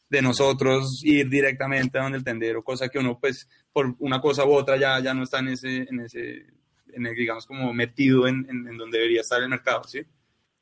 de 0.09 0.23
nosotros 0.23 1.01
ir 1.03 1.29
directamente 1.29 1.99
a 1.99 2.03
donde 2.03 2.19
el 2.19 2.25
tendero, 2.25 2.63
cosa 2.63 2.89
que 2.89 3.01
uno 3.01 3.19
pues 3.19 3.49
por 3.73 3.97
una 3.99 4.21
cosa 4.21 4.45
u 4.45 4.53
otra 4.53 4.77
ya, 4.77 5.01
ya 5.01 5.13
no 5.13 5.25
está 5.25 5.41
en 5.41 5.49
ese, 5.49 5.89
en 5.89 6.01
ese 6.01 6.47
en 6.93 7.07
el, 7.07 7.15
digamos 7.17 7.47
como 7.47 7.73
metido 7.75 8.29
en, 8.29 8.47
en, 8.49 8.69
en 8.69 8.77
donde 8.77 8.99
debería 8.99 9.23
estar 9.23 9.43
el 9.43 9.49
mercado, 9.49 9.83
¿sí? 9.85 10.03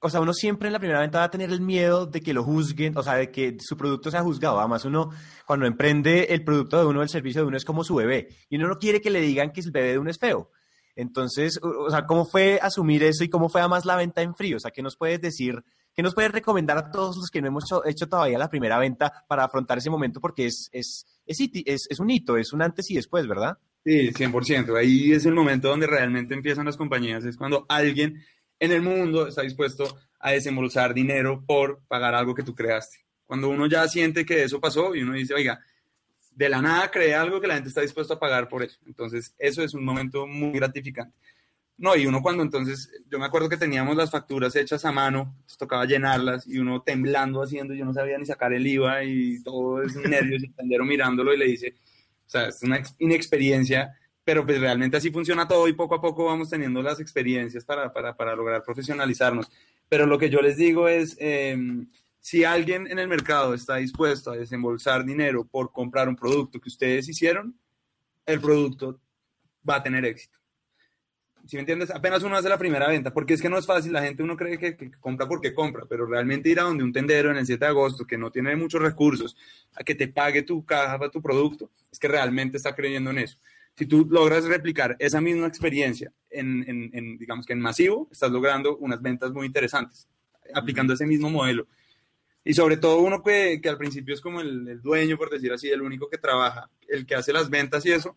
o 0.01 0.09
sea, 0.09 0.21
uno 0.21 0.33
siempre 0.33 0.69
en 0.69 0.73
la 0.73 0.79
primera 0.79 1.01
venta 1.01 1.19
va 1.19 1.25
a 1.25 1.31
tener 1.31 1.51
el 1.51 1.61
miedo 1.61 2.07
de 2.07 2.21
que 2.21 2.33
lo 2.33 2.45
juzguen, 2.45 2.97
o 2.97 3.03
sea, 3.03 3.15
de 3.15 3.31
que 3.31 3.57
su 3.59 3.77
producto 3.77 4.11
sea 4.11 4.23
juzgado. 4.23 4.61
Además, 4.61 4.85
uno, 4.85 5.11
cuando 5.45 5.67
emprende 5.67 6.29
el 6.31 6.45
producto 6.45 6.79
de 6.79 6.87
uno, 6.87 7.03
el 7.03 7.09
servicio 7.09 7.43
de 7.43 7.49
uno 7.49 7.57
es 7.57 7.65
como 7.65 7.83
su 7.83 7.97
bebé. 7.97 8.29
Y 8.49 8.57
uno 8.57 8.69
no 8.69 8.79
quiere 8.79 9.01
que 9.01 9.11
le 9.11 9.21
digan 9.21 9.51
que 9.53 9.61
el 9.61 9.73
bebé 9.73 9.93
de 9.93 9.99
uno 9.99 10.11
es 10.11 10.19
feo. 10.19 10.51
Entonces, 10.99 11.61
o 11.63 11.89
sea, 11.91 12.07
¿cómo 12.07 12.25
fue 12.25 12.59
asumir 12.61 13.05
eso 13.05 13.23
y 13.23 13.29
cómo 13.29 13.49
fue 13.49 13.61
además 13.61 13.85
la 13.85 13.95
venta 13.95 14.21
en 14.21 14.35
frío? 14.35 14.57
O 14.57 14.59
sea, 14.61 14.73
¿qué 14.73 14.83
nos 14.83 14.97
puedes 14.97 15.21
decir? 15.21 15.63
¿Qué 15.95 16.03
nos 16.03 16.13
puedes 16.13 16.33
recomendar 16.33 16.77
a 16.77 16.91
todos 16.91 17.17
los 17.17 17.31
que 17.31 17.41
no 17.41 17.47
hemos 17.47 17.67
hecho, 17.87 18.09
todavía 18.09 18.37
la 18.37 18.51
primera 18.51 18.81
venta 18.81 19.25
para 19.29 19.45
afrontar 19.45 19.79
ese 19.79 19.91
momento? 19.91 20.21
Porque 20.21 20.47
es, 20.47 20.69
es, 20.73 21.07
es, 21.25 21.87
es 21.89 22.01
un 22.01 22.11
hito, 22.11 22.37
es 22.37 22.53
un 22.53 22.63
antes 22.63 22.91
y 22.91 22.97
después, 22.97 23.29
¿verdad? 23.29 23.59
Sí, 23.85 24.11
100%. 24.11 24.77
Ahí 24.77 25.13
es 25.13 25.25
el 25.25 25.35
momento 25.35 25.69
donde 25.69 25.87
realmente 25.87 26.35
empiezan 26.35 26.67
las 26.67 26.77
compañías. 26.77 27.25
Es 27.25 27.37
cuando 27.37 27.65
alguien 27.69 28.21
en 28.59 28.73
el 28.73 28.83
mundo 28.83 29.29
está 29.29 29.43
dispuesto 29.43 30.01
a 30.19 30.33
desembolsar 30.33 30.95
dinero 30.95 31.45
por 31.47 31.81
pagar 31.87 32.17
algo 32.17 32.35
que 32.35 32.43
tú 32.43 32.57
creaste. 32.57 33.07
Cuando 33.25 33.51
uno 33.51 33.69
ya 33.69 33.87
siente 33.87 34.27
que 34.27 34.43
eso 34.43 34.61
pasó 34.61 34.97
y 34.97 35.03
uno 35.03 35.13
dice, 35.13 35.33
oiga, 35.33 35.61
de 36.39 36.49
la 36.49 36.63
nada 36.63 36.89
cree 36.89 37.17
algo 37.17 37.41
que 37.41 37.49
la 37.49 37.55
gente 37.55 37.69
está 37.69 37.81
dispuesta 37.81 38.15
a 38.15 38.19
pagar 38.21 38.49
por 38.49 38.63
eso. 38.63 38.79
Entonces, 38.87 39.35
eso 39.41 39.61
es 39.61 39.75
un 39.75 39.85
momento 39.85 40.25
muy 40.25 40.53
gratificante. 40.53 41.17
No, 41.77 41.97
y 41.97 42.07
uno 42.07 42.23
cuando 42.23 42.45
entonces, 42.45 42.93
yo 43.11 43.19
me 43.19 43.27
acuerdo 43.27 43.49
que 43.49 43.57
teníamos 43.57 43.97
las 43.97 44.13
facturas 44.13 44.55
hechas 44.55 44.85
a 44.85 44.93
mano, 44.93 45.35
tocaba 45.59 45.85
llenarlas 45.85 46.47
y 46.47 46.59
uno 46.59 46.81
temblando 46.83 47.43
haciendo, 47.43 47.75
yo 47.75 47.85
no 47.85 47.93
sabía 47.93 48.19
ni 48.19 48.25
sacar 48.25 48.53
el 48.53 48.65
IVA 48.65 49.03
y 49.03 49.43
todo 49.43 49.83
es 49.83 49.97
nervios 49.97 50.45
y 50.45 50.51
tendero 50.51 50.85
mirándolo 50.85 51.35
y 51.35 51.39
le 51.39 51.47
dice, 51.47 51.75
o 52.27 52.31
sea, 52.31 52.49
es 52.49 52.63
una 52.63 52.81
inexperiencia 53.01 53.97
pero 54.29 54.45
pues 54.45 54.61
realmente 54.61 54.99
así 54.99 55.11
funciona 55.11 55.49
todo 55.49 55.67
y 55.69 55.73
poco 55.73 55.95
a 55.95 56.03
poco 56.03 56.27
vamos 56.27 56.51
teniendo 56.51 56.83
las 56.83 57.01
experiencias 57.01 57.65
para, 57.65 57.91
para, 57.95 58.15
para 58.15 58.37
lograr 58.37 58.63
profesionalizarnos. 58.63 59.51
Pero 59.89 60.05
lo 60.05 60.19
que 60.19 60.29
yo 60.29 60.43
les 60.43 60.59
digo 60.59 60.87
es, 60.87 61.17
em, 61.19 61.89
si 62.29 62.45
alguien 62.45 62.87
en 62.91 62.99
el 62.99 63.09
mercado 63.09 63.55
está 63.55 63.77
dispuesto 63.77 64.31
a 64.31 64.37
desembolsar 64.37 65.03
dinero 65.03 65.47
por 65.47 65.73
comprar 65.73 66.11
un 66.11 66.15
producto 66.15 66.61
que 66.61 66.69
ustedes 66.69 67.09
hicieron, 67.09 67.59
el 68.27 68.39
producto 68.39 69.01
va 69.67 69.77
a 69.77 69.83
tener 69.83 70.05
éxito. 70.05 70.39
Si 71.47 71.57
me 71.57 71.61
entiendes, 71.61 71.91
apenas 71.91 72.23
uno 72.23 72.37
hace 72.37 72.51
la 72.51 72.59
primera 72.59 72.87
venta, 72.87 73.15
porque 73.15 73.33
es 73.33 73.41
que 73.41 73.49
no 73.49 73.57
es 73.57 73.65
fácil, 73.65 73.95
la 73.95 74.03
gente 74.03 74.23
uno 74.23 74.37
cree 74.37 74.59
que, 74.59 74.77
que, 74.77 74.91
compra 75.01 75.27
porque 75.27 75.55
compra, 75.55 75.87
pero 75.89 76.05
realmente 76.05 76.51
ir 76.51 76.61
a 76.61 76.65
donde 76.65 76.85
un 76.85 76.93
tendero 76.93 77.31
en 77.31 77.39
el 77.39 77.47
7 77.47 77.65
de 77.65 77.71
agosto 77.71 78.07
que 78.07 78.19
no 78.19 78.31
tiene 78.31 78.55
muchos 78.57 78.83
recursos, 78.83 79.35
a 79.75 79.83
que 79.83 79.95
te 79.95 80.09
pague 80.09 80.43
tu 80.43 80.67
caja 80.67 80.99
para 80.99 81.11
tu 81.11 81.23
producto, 81.23 81.71
es 81.91 81.99
que 81.99 82.09
realmente 82.09 82.59
está 82.59 82.75
creyendo 82.75 83.09
en 83.09 83.19
eso 83.21 83.39
si 83.75 83.87
tú 83.87 84.07
logras 84.11 84.45
replicar 84.45 84.97
esa 84.99 85.21
misma 85.21 85.47
experiencia 85.47 86.13
en, 86.29 87.17
digamos 87.17 87.47
que 87.47 87.53
en 87.53 87.61
masivo, 87.61 88.09
estás 88.11 88.31
logrando 88.33 88.77
unas 88.79 89.01
ventas 89.01 89.31
muy 89.31 89.47
interesantes, 89.47 90.09
aplicando 90.53 90.95
ese 90.95 91.07
mismo 91.07 91.31
modelo. 91.31 91.69
Y 92.49 92.55
sobre 92.55 92.79
todo 92.79 93.01
uno 93.01 93.23
que, 93.23 93.61
que 93.63 93.69
al 93.69 93.77
principio 93.77 94.15
es 94.15 94.23
como 94.23 94.41
el, 94.41 94.81
dueño, 94.81 95.19
por 95.19 95.29
decir 95.29 95.53
así, 95.53 95.69
el 95.69 95.83
único 95.83 96.09
que 96.09 96.17
trabaja, 96.17 96.71
el 96.89 97.05
que 97.05 97.15
hace 97.15 97.31
las 97.31 97.51
ventas 97.51 97.85
y 97.85 97.93
eso, 97.93 98.17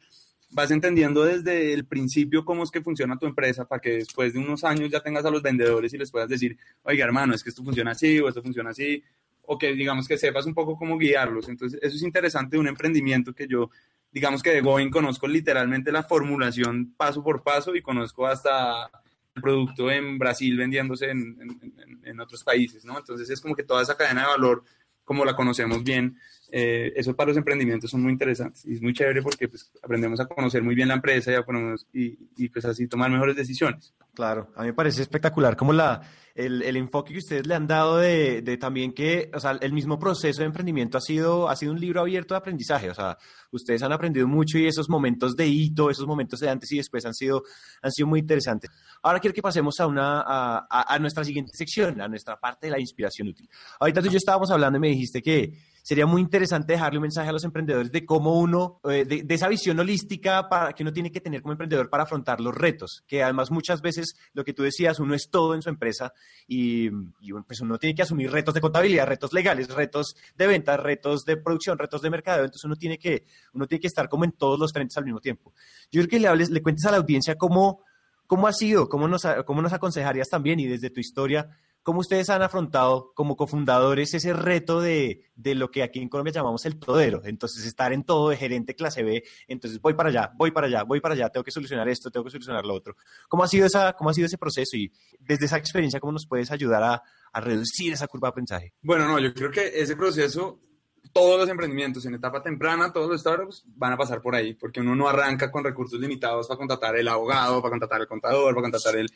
vas 0.52 0.72
entendiendo 0.72 1.26
desde 1.26 1.74
el 1.74 1.86
principio 1.86 2.46
cómo 2.46 2.64
es 2.64 2.72
que 2.72 2.80
funciona 2.80 3.20
tu 3.20 3.26
empresa 3.26 3.66
para 3.66 3.82
que 3.82 3.90
después 3.90 4.32
de 4.32 4.40
unos 4.40 4.64
años 4.64 4.90
ya 4.90 5.04
tengas 5.04 5.26
a 5.26 5.32
los 5.32 5.42
vendedores 5.42 5.94
y 5.94 5.98
les 5.98 6.10
puedas 6.10 6.30
decir, 6.30 6.58
oiga 6.84 7.04
hermano, 7.04 7.36
es 7.36 7.44
que 7.44 7.50
esto 7.50 7.62
funciona 7.62 7.92
así 7.92 8.22
o 8.22 8.30
esto 8.30 8.42
funciona 8.42 8.70
así, 8.70 9.04
o 9.42 9.58
que 9.58 9.74
digamos 9.74 10.08
que 10.08 10.18
sepas 10.18 10.46
un 10.46 10.54
poco 10.54 10.78
cómo 10.78 10.98
guiarlos. 10.98 11.50
Entonces, 11.50 11.78
eso 11.84 11.98
es 11.98 12.02
interesante 12.02 12.56
de 12.56 12.62
un 12.62 12.70
emprendimiento 12.70 13.34
que 13.34 13.50
yo 13.50 13.70
digamos 14.14 14.42
que 14.42 14.52
de 14.52 14.62
Going 14.62 14.92
conozco 14.92 15.28
literalmente 15.28 15.92
la 15.92 16.04
formulación 16.04 16.94
paso 16.96 17.22
por 17.22 17.44
paso 17.44 17.76
y 17.76 17.82
conozco 17.82 18.26
hasta 18.26 18.86
el 18.86 19.11
producto 19.42 19.92
en 19.92 20.18
Brasil 20.18 20.58
vendiéndose 20.58 21.10
en, 21.10 22.20
otros 22.20 22.44
países, 22.44 22.86
¿no? 22.86 22.98
Entonces 22.98 23.30
es 23.30 23.42
como 23.42 23.56
que 23.56 23.64
toda 23.64 23.82
esa 23.82 23.98
cadena 23.98 24.22
de 24.22 24.28
valor, 24.28 24.64
como 25.04 25.26
la 25.26 25.36
conocemos 25.36 25.84
bien, 25.84 26.18
eh, 26.54 26.92
eso 26.98 27.16
para 27.16 27.30
los 27.30 27.38
emprendimientos 27.38 27.90
son 27.90 28.04
muy 28.04 28.12
interesantes 28.12 28.66
y 28.66 28.74
es 28.74 28.82
muy 28.82 28.94
chévere 28.94 29.22
porque 29.22 29.48
pues, 29.48 29.72
aprendemos 29.82 30.20
a 30.20 30.28
conocer 30.28 30.62
muy 30.62 30.76
bien 30.76 30.90
la 30.90 30.96
empresa 30.96 31.32
y, 31.32 32.04
y, 32.04 32.18
y 32.36 32.50
pues 32.50 32.66
así 32.66 32.88
tomar 32.88 33.10
mejores 33.10 33.38
decisiones. 33.38 33.94
Claro, 34.14 34.52
a 34.58 34.62
mí 34.62 34.68
me 34.68 34.74
parece 34.74 35.02
espectacular 35.02 35.56
como 35.56 35.72
la, 35.72 36.02
el, 36.36 36.62
el, 36.64 36.76
enfoque 36.76 37.14
que 37.14 37.20
ustedes 37.20 37.48
le 37.48 37.56
han 37.56 37.66
dado 37.66 37.98
de, 37.98 38.42
de, 38.42 38.58
también 38.58 38.92
que, 38.92 39.32
o 39.34 39.40
sea, 39.40 39.52
el 39.62 39.72
mismo 39.72 39.98
proceso 39.98 40.42
de 40.42 40.48
emprendimiento 40.48 40.98
ha 40.98 41.02
sido, 41.02 41.48
ha 41.48 41.56
sido 41.56 41.72
un 41.72 41.80
libro 41.80 42.02
abierto 42.02 42.34
de 42.34 42.40
aprendizaje, 42.40 42.90
o 42.90 42.94
sea, 42.94 43.18
ustedes 43.52 43.82
han 43.84 43.94
aprendido 43.94 44.28
mucho 44.28 44.58
y 44.58 44.68
esos 44.68 44.90
momentos 44.90 45.38
de 45.38 45.48
hito, 45.48 45.90
esos 45.90 46.06
momentos 46.06 46.42
de 46.42 46.50
antes 46.50 46.70
y 46.74 46.78
después 46.78 47.06
han 47.06 47.14
sido, 47.14 47.44
han 47.82 47.92
sido 47.94 48.10
muy 48.10 48.20
interesantes. 48.20 48.70
Ahora 49.02 49.20
quiero 49.22 49.34
que 49.34 49.42
pasemos 49.42 49.80
a, 49.80 49.88
una, 49.88 50.20
a, 50.20 50.68
a, 50.70 50.94
a 50.94 51.00
nuestra 51.00 51.24
siguiente 51.24 51.54
sección, 51.54 52.02
a 52.02 52.10
nuestra 52.10 52.38
parte 52.38 52.68
de 52.68 52.72
la 52.72 52.82
inspiración 52.82 53.30
útil. 53.30 53.50
Ahorita 53.80 54.02
tú 54.02 54.08
y 54.08 54.12
yo 54.12 54.18
estábamos 54.18 54.52
hablando 54.52 54.76
y 54.76 54.82
me 54.82 54.90
dijiste 54.90 55.22
que 55.22 55.54
sería 55.84 56.06
muy 56.06 56.22
interesante 56.22 56.74
dejarle 56.74 57.00
un 57.00 57.04
mensaje 57.04 57.30
a 57.30 57.32
los 57.32 57.44
emprendedores 57.44 57.92
de 57.92 58.06
cómo 58.06 58.40
uno, 58.40 58.80
eh, 58.90 59.06
de, 59.06 59.34
esa 59.34 59.48
visión 59.48 59.80
holística 59.80 60.48
para, 60.48 60.74
que 60.74 60.84
uno 60.84 60.94
tiene 60.94 61.12
que 61.12 61.22
tener 61.22 61.42
como 61.42 61.54
emprendedor 61.54 61.90
para 61.90 62.04
afrontar 62.04 62.40
los 62.40 62.56
retos, 62.56 63.04
que 63.08 63.24
además 63.24 63.52
muchas 63.52 63.82
veces 63.82 64.16
lo 64.34 64.44
que 64.44 64.54
tú 64.54 64.64
decías, 64.64 65.00
uno 65.00 65.16
es 65.16 65.30
todo 65.30 65.56
en 65.56 65.62
su 65.62 65.70
empresa 65.70 66.14
y, 66.48 66.88
y 67.20 67.34
pues 67.46 67.62
uno 67.62 67.78
tiene 67.78 67.96
que 67.96 68.04
asumir 68.04 68.32
retos 68.32 68.54
de 68.54 68.62
contabilidad, 68.62 69.08
retos 69.08 69.34
legales, 69.34 69.70
retos 69.70 70.16
de 70.36 70.48
ventas, 70.48 70.80
retos 70.80 71.24
de 71.24 71.38
producción, 71.38 71.78
retos 71.78 72.02
de 72.02 72.10
mercado, 72.10 72.44
entonces 72.44 72.64
uno 72.66 72.76
tiene 72.76 72.98
que, 72.98 73.26
uno 73.54 73.68
tiene 73.68 73.82
que 73.82 73.88
estar 73.88 74.10
como 74.10 74.26
en 74.26 74.32
todos 74.34 74.60
los 74.60 74.72
frentes 74.72 74.98
al 74.98 75.06
mismo 75.06 75.20
tiempo. 75.20 75.54
Yo 75.92 76.02
creo 76.02 76.08
que 76.10 76.20
le 76.20 76.28
hables, 76.28 76.50
le 76.50 76.62
cuentes 76.62 76.86
a 76.86 76.92
la 76.92 76.98
audiencia 76.98 77.36
cómo, 77.36 77.84
cómo 78.28 78.48
ha 78.48 78.54
sido, 78.54 78.88
cómo 78.88 79.08
nos, 79.08 79.24
cómo 79.46 79.62
nos 79.62 79.74
aconsejarías 79.74 80.30
también 80.30 80.60
y 80.60 80.68
desde 80.68 80.90
tu 80.90 81.00
historia, 81.00 81.50
¿Cómo 81.84 82.02
ustedes 82.02 82.30
han 82.30 82.44
afrontado 82.44 83.12
como 83.16 83.36
cofundadores 83.36 84.14
ese 84.14 84.34
reto 84.34 84.82
de, 84.82 85.24
de, 85.36 85.56
lo 85.56 85.72
que 85.72 85.82
aquí 85.82 86.00
en 86.00 86.10
Colombia 86.10 86.32
llamamos 86.32 86.66
el 86.66 86.78
todero? 86.78 87.22
Entonces, 87.26 87.66
estar 87.66 87.92
en 87.92 88.04
todo 88.04 88.30
de 88.30 88.38
gerente 88.38 88.76
clase 88.76 89.02
B, 89.02 89.24
entonces 89.48 89.82
voy 89.82 89.96
para 89.96 90.10
allá, 90.10 90.32
voy 90.36 90.52
para 90.52 90.68
allá, 90.68 90.84
voy 90.84 91.02
para 91.02 91.16
allá, 91.16 91.30
tengo 91.30 91.44
que 91.44 91.52
solucionar 91.52 91.90
esto, 91.90 92.12
tengo 92.12 92.24
que 92.24 92.32
solucionar 92.32 92.66
lo 92.66 92.76
otro. 92.76 92.96
¿Cómo 93.28 93.44
ha 93.44 93.48
sido, 93.48 93.66
esa, 93.66 93.94
cómo 93.94 94.12
ha 94.12 94.14
sido 94.14 94.28
ese 94.28 94.38
proceso? 94.38 94.78
Y 94.78 94.92
desde 95.20 95.46
esa 95.46 95.58
experiencia, 95.58 96.00
¿cómo 96.00 96.14
nos 96.14 96.28
puedes 96.28 96.52
ayudar 96.52 96.84
a, 96.84 97.04
a 97.34 97.42
reducir 97.42 97.94
esa 97.94 98.08
curva 98.08 98.28
de 98.28 98.30
aprendizaje? 98.30 98.74
Bueno, 98.82 99.08
no, 99.08 99.18
yo 99.18 99.34
creo 99.34 99.50
que 99.50 99.82
ese 99.82 99.96
proceso 99.96 100.60
todos 101.14 101.40
los 101.40 101.50
emprendimientos 101.50 102.06
en 102.06 102.14
etapa 102.14 102.42
temprana, 102.42 102.94
todos 102.94 103.10
los 103.10 103.22
startups 103.22 103.64
van 103.76 103.94
a 103.94 103.98
pasar 103.98 104.22
por 104.22 104.36
ahí, 104.36 104.54
porque 104.54 104.80
uno 104.80 104.96
no 104.96 105.10
arranca 105.10 105.52
con 105.52 105.64
recursos 105.64 106.00
limitados 106.00 106.48
para 106.48 106.58
contratar 106.58 106.96
el 106.96 107.08
abogado, 107.08 107.62
para 107.62 107.72
contratar 107.72 108.02
el 108.02 108.08
contador, 108.08 108.54
para 108.54 108.62
contratar 108.62 108.96
el, 108.96 109.10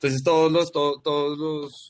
entonces 0.00 0.22
todos 0.22 0.52
los, 0.52 0.70
todos 0.70 1.36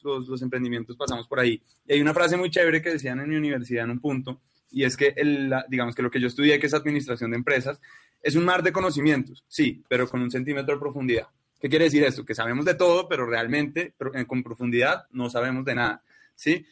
los, 0.02 0.26
los, 0.26 0.40
emprendimientos 0.42 0.96
pasamos 0.96 1.28
por 1.28 1.40
ahí. 1.40 1.60
Y 1.86 1.92
hay 1.92 2.00
una 2.00 2.14
frase 2.14 2.38
muy 2.38 2.50
chévere 2.50 2.80
que 2.80 2.92
decían 2.92 3.20
en 3.20 3.28
mi 3.28 3.36
universidad 3.36 3.84
en 3.84 3.90
un 3.90 4.00
punto, 4.00 4.40
y 4.70 4.84
es 4.84 4.96
que, 4.96 5.12
el, 5.14 5.52
digamos 5.68 5.94
que 5.94 6.02
lo 6.02 6.10
que 6.10 6.18
yo 6.18 6.26
estudié, 6.26 6.58
que 6.58 6.68
es 6.68 6.74
administración 6.74 7.30
de 7.32 7.36
empresas, 7.36 7.78
es 8.22 8.34
un 8.34 8.46
mar 8.46 8.62
de 8.62 8.72
conocimientos, 8.72 9.44
sí, 9.46 9.82
pero 9.88 10.08
con 10.08 10.22
un 10.22 10.30
centímetro 10.30 10.74
de 10.74 10.80
profundidad. 10.80 11.28
¿Qué 11.60 11.68
quiere 11.68 11.84
decir 11.84 12.02
esto? 12.02 12.24
Que 12.24 12.34
sabemos 12.34 12.64
de 12.64 12.74
todo, 12.74 13.08
pero 13.08 13.26
realmente 13.26 13.94
eh, 14.14 14.24
con 14.26 14.42
profundidad 14.42 15.04
no 15.10 15.28
sabemos 15.28 15.66
de 15.66 15.74
nada, 15.74 16.02
¿sí? 16.34 16.64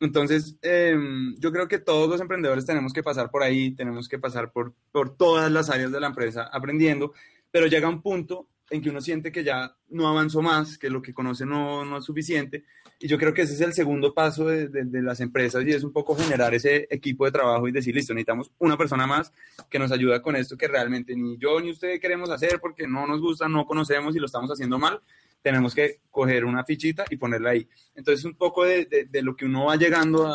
Entonces, 0.00 0.56
em, 0.60 1.34
yo 1.38 1.50
creo 1.50 1.66
que 1.66 1.78
todos 1.78 2.10
los 2.10 2.20
emprendedores 2.20 2.66
tenemos 2.66 2.92
que 2.92 3.02
pasar 3.02 3.30
por 3.30 3.42
ahí, 3.42 3.70
tenemos 3.70 4.06
que 4.06 4.18
pasar 4.18 4.52
por, 4.52 4.74
por 4.92 5.16
todas 5.16 5.50
las 5.50 5.70
áreas 5.70 5.92
de 5.92 6.00
la 6.00 6.08
empresa 6.08 6.50
aprendiendo, 6.52 7.14
pero 7.50 7.68
llega 7.68 7.88
un 7.88 8.02
punto 8.02 8.48
en 8.70 8.82
que 8.82 8.90
uno 8.90 9.00
siente 9.00 9.30
que 9.30 9.44
ya 9.44 9.76
no 9.90 10.08
avanzó 10.08 10.42
más, 10.42 10.78
que 10.78 10.90
lo 10.90 11.02
que 11.02 11.14
conoce 11.14 11.44
no, 11.44 11.84
no 11.84 11.98
es 11.98 12.04
suficiente. 12.04 12.64
Y 12.98 13.08
yo 13.08 13.18
creo 13.18 13.34
que 13.34 13.42
ese 13.42 13.54
es 13.54 13.60
el 13.60 13.72
segundo 13.72 14.14
paso 14.14 14.46
de, 14.46 14.68
de, 14.68 15.02
las 15.02 15.20
empresas 15.20 15.64
y 15.66 15.70
es 15.70 15.82
un 15.82 15.92
poco 15.92 16.14
generar 16.16 16.54
ese 16.54 16.86
equipo 16.90 17.24
de 17.24 17.32
trabajo 17.32 17.68
y 17.68 17.72
decir, 17.72 17.94
listo, 17.94 18.14
necesitamos 18.14 18.50
una 18.58 18.76
persona 18.76 19.06
más 19.06 19.32
que 19.68 19.78
nos 19.78 19.92
ayuda 19.92 20.22
con 20.22 20.36
esto 20.36 20.56
que 20.56 20.68
realmente 20.68 21.14
ni 21.14 21.36
yo 21.36 21.60
ni 21.60 21.70
usted 21.70 22.00
queremos 22.00 22.30
hacer 22.30 22.60
porque 22.60 22.86
no 22.86 23.06
nos 23.06 23.20
gusta, 23.20 23.48
no 23.48 23.66
conocemos 23.66 24.16
y 24.16 24.20
lo 24.20 24.26
estamos 24.26 24.50
haciendo 24.50 24.78
mal. 24.78 25.00
Tenemos 25.42 25.74
que 25.74 26.00
coger 26.10 26.44
una 26.46 26.64
fichita 26.64 27.04
y 27.10 27.16
ponerla 27.16 27.50
ahí. 27.50 27.68
Entonces, 27.94 28.24
un 28.24 28.34
poco 28.34 28.64
de, 28.64 28.86
de 29.10 29.22
lo 29.22 29.36
que 29.36 29.44
uno 29.44 29.66
va 29.66 29.76
llegando 29.76 30.34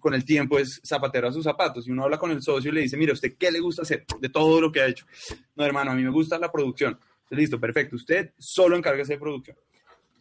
con 0.00 0.14
el 0.14 0.24
tiempo 0.24 0.58
es 0.58 0.80
zapatero 0.84 1.28
a 1.28 1.32
sus 1.32 1.44
zapatos. 1.44 1.86
Y 1.86 1.90
uno 1.90 2.04
habla 2.04 2.18
con 2.18 2.30
el 2.30 2.42
socio 2.42 2.70
y 2.70 2.74
le 2.74 2.80
dice, 2.80 2.96
mira, 2.96 3.12
¿usted 3.12 3.34
qué 3.38 3.52
le 3.52 3.60
gusta 3.60 3.82
hacer 3.82 4.04
de 4.18 4.28
todo 4.28 4.60
lo 4.60 4.72
que 4.72 4.80
ha 4.80 4.86
hecho? 4.86 5.06
No, 5.54 5.64
hermano, 5.64 5.92
a 5.92 5.94
mí 5.94 6.02
me 6.02 6.10
gusta 6.10 6.38
la 6.38 6.50
producción. 6.50 6.98
Listo, 7.30 7.60
perfecto. 7.60 7.96
Usted 7.96 8.32
solo 8.38 8.76
encárguese 8.76 9.14
de 9.14 9.18
producción. 9.18 9.56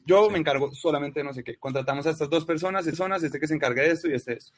Yo 0.06 0.30
me 0.30 0.40
encargo 0.40 0.74
solamente 0.74 1.20
de 1.20 1.24
no 1.24 1.34
sé 1.34 1.44
qué. 1.44 1.58
Contratamos 1.58 2.06
a 2.08 2.12
estas 2.12 2.30
dos 2.30 2.46
personas, 2.46 2.86
personas, 2.86 3.24
este 3.24 3.40
que 3.40 3.48
se 3.48 3.56
encarga 3.56 3.84
de 3.84 3.92
esto 3.92 4.08
y 4.08 4.14
este 4.14 4.32
de 4.32 4.38
esto. 4.38 4.52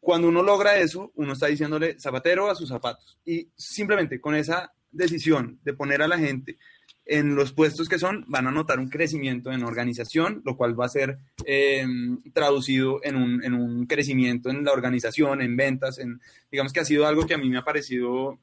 Cuando 0.00 0.28
uno 0.28 0.42
logra 0.42 0.76
eso, 0.76 1.10
uno 1.16 1.32
está 1.32 1.46
diciéndole 1.46 1.98
zapatero 1.98 2.48
a 2.48 2.54
sus 2.54 2.68
zapatos. 2.68 3.18
Y 3.24 3.48
simplemente 3.56 4.20
con 4.20 4.34
esa 4.34 4.72
decisión 4.90 5.58
de 5.64 5.74
poner 5.74 6.02
a 6.02 6.08
la 6.08 6.18
gente 6.18 6.58
en 7.04 7.36
los 7.36 7.52
puestos 7.52 7.88
que 7.88 8.00
son, 8.00 8.24
van 8.26 8.48
a 8.48 8.50
notar 8.50 8.80
un 8.80 8.88
crecimiento 8.88 9.52
en 9.52 9.62
organización, 9.62 10.42
lo 10.44 10.56
cual 10.56 10.78
va 10.78 10.86
a 10.86 10.90
ser 10.90 11.18
em, 11.44 12.20
traducido 12.32 13.00
en 13.04 13.16
un, 13.16 13.44
en 13.44 13.54
un, 13.54 13.86
crecimiento 13.86 14.50
en 14.50 14.64
la 14.64 14.72
organización, 14.72 15.40
en 15.40 15.56
ventas, 15.56 16.00
en, 16.00 16.20
digamos 16.50 16.72
que 16.72 16.80
ha 16.80 16.84
sido 16.84 17.06
algo 17.06 17.24
que 17.26 17.34
a 17.34 17.38
mí 17.38 17.48
me 17.48 17.58
ha 17.58 17.64
parecido 17.64 18.40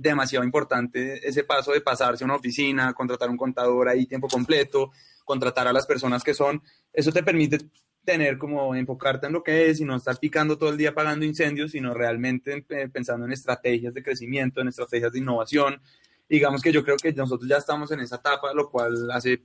demasiado 0.00 0.44
importante, 0.44 1.26
ese 1.28 1.44
paso 1.44 1.72
de 1.72 1.82
pasarse 1.82 2.24
a 2.24 2.26
una 2.26 2.36
oficina, 2.36 2.94
contratar 2.94 3.28
un 3.28 3.36
contador 3.36 3.88
ahí 3.88 4.06
tiempo 4.06 4.28
completo, 4.28 4.92
contratar 5.24 5.68
a 5.68 5.72
las 5.72 5.86
personas 5.86 6.24
que 6.24 6.32
son, 6.32 6.62
eso 6.92 7.12
te 7.12 7.22
permite 7.22 7.58
tener 8.02 8.38
como 8.38 8.74
enfocarte 8.74 9.26
en 9.26 9.34
lo 9.34 9.42
que 9.42 9.68
es 9.68 9.78
y 9.80 9.84
no 9.84 9.96
estar 9.96 10.18
picando 10.18 10.56
todo 10.56 10.70
el 10.70 10.78
día 10.78 10.94
pagando 10.94 11.26
incendios, 11.26 11.72
sino 11.72 11.92
realmente 11.92 12.64
eh, 12.70 12.88
pensando 12.88 13.26
en 13.26 13.32
estrategias 13.32 13.92
de 13.92 14.02
crecimiento, 14.02 14.62
en 14.62 14.68
estrategias 14.68 15.12
de 15.12 15.18
innovación, 15.18 15.82
digamos 16.28 16.62
que 16.62 16.72
yo 16.72 16.82
creo 16.82 16.96
que 16.96 17.12
nosotros 17.12 17.48
ya 17.48 17.58
estamos 17.58 17.90
en 17.92 18.00
esa 18.00 18.16
etapa, 18.16 18.54
lo 18.54 18.70
cual 18.70 19.10
hace 19.10 19.42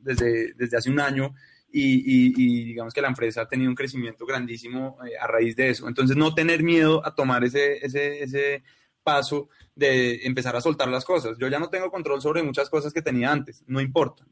desde, 0.00 0.54
desde 0.54 0.78
hace 0.78 0.90
un 0.90 0.98
año 0.98 1.34
y, 1.70 2.32
y, 2.32 2.64
digamos 2.64 2.94
que 2.94 3.02
la 3.02 3.08
empresa 3.08 3.42
ha 3.42 3.48
tenido 3.48 3.70
un 3.70 3.76
crecimiento 3.76 4.26
grandísimo 4.26 4.96
eh, 5.06 5.16
a 5.20 5.26
raíz 5.26 5.54
de 5.54 5.70
eso. 5.70 5.86
Entonces, 5.86 6.16
no 6.16 6.34
tener 6.34 6.64
miedo 6.64 7.06
a 7.06 7.14
tomar 7.14 7.44
ese, 7.44 7.84
ese, 7.84 8.24
ese 8.24 8.64
paso 9.02 9.48
de 9.74 10.26
empezar 10.26 10.54
a 10.56 10.60
soltar 10.60 10.88
las 10.88 11.04
cosas. 11.04 11.38
Yo 11.38 11.48
ya 11.48 11.58
no 11.58 11.70
tengo 11.70 11.90
control 11.90 12.20
sobre 12.20 12.42
muchas 12.42 12.68
cosas 12.68 12.92
que 12.92 13.00
tenía 13.00 13.32
antes, 13.32 13.64
no 13.66 13.80
importa. 13.80 14.24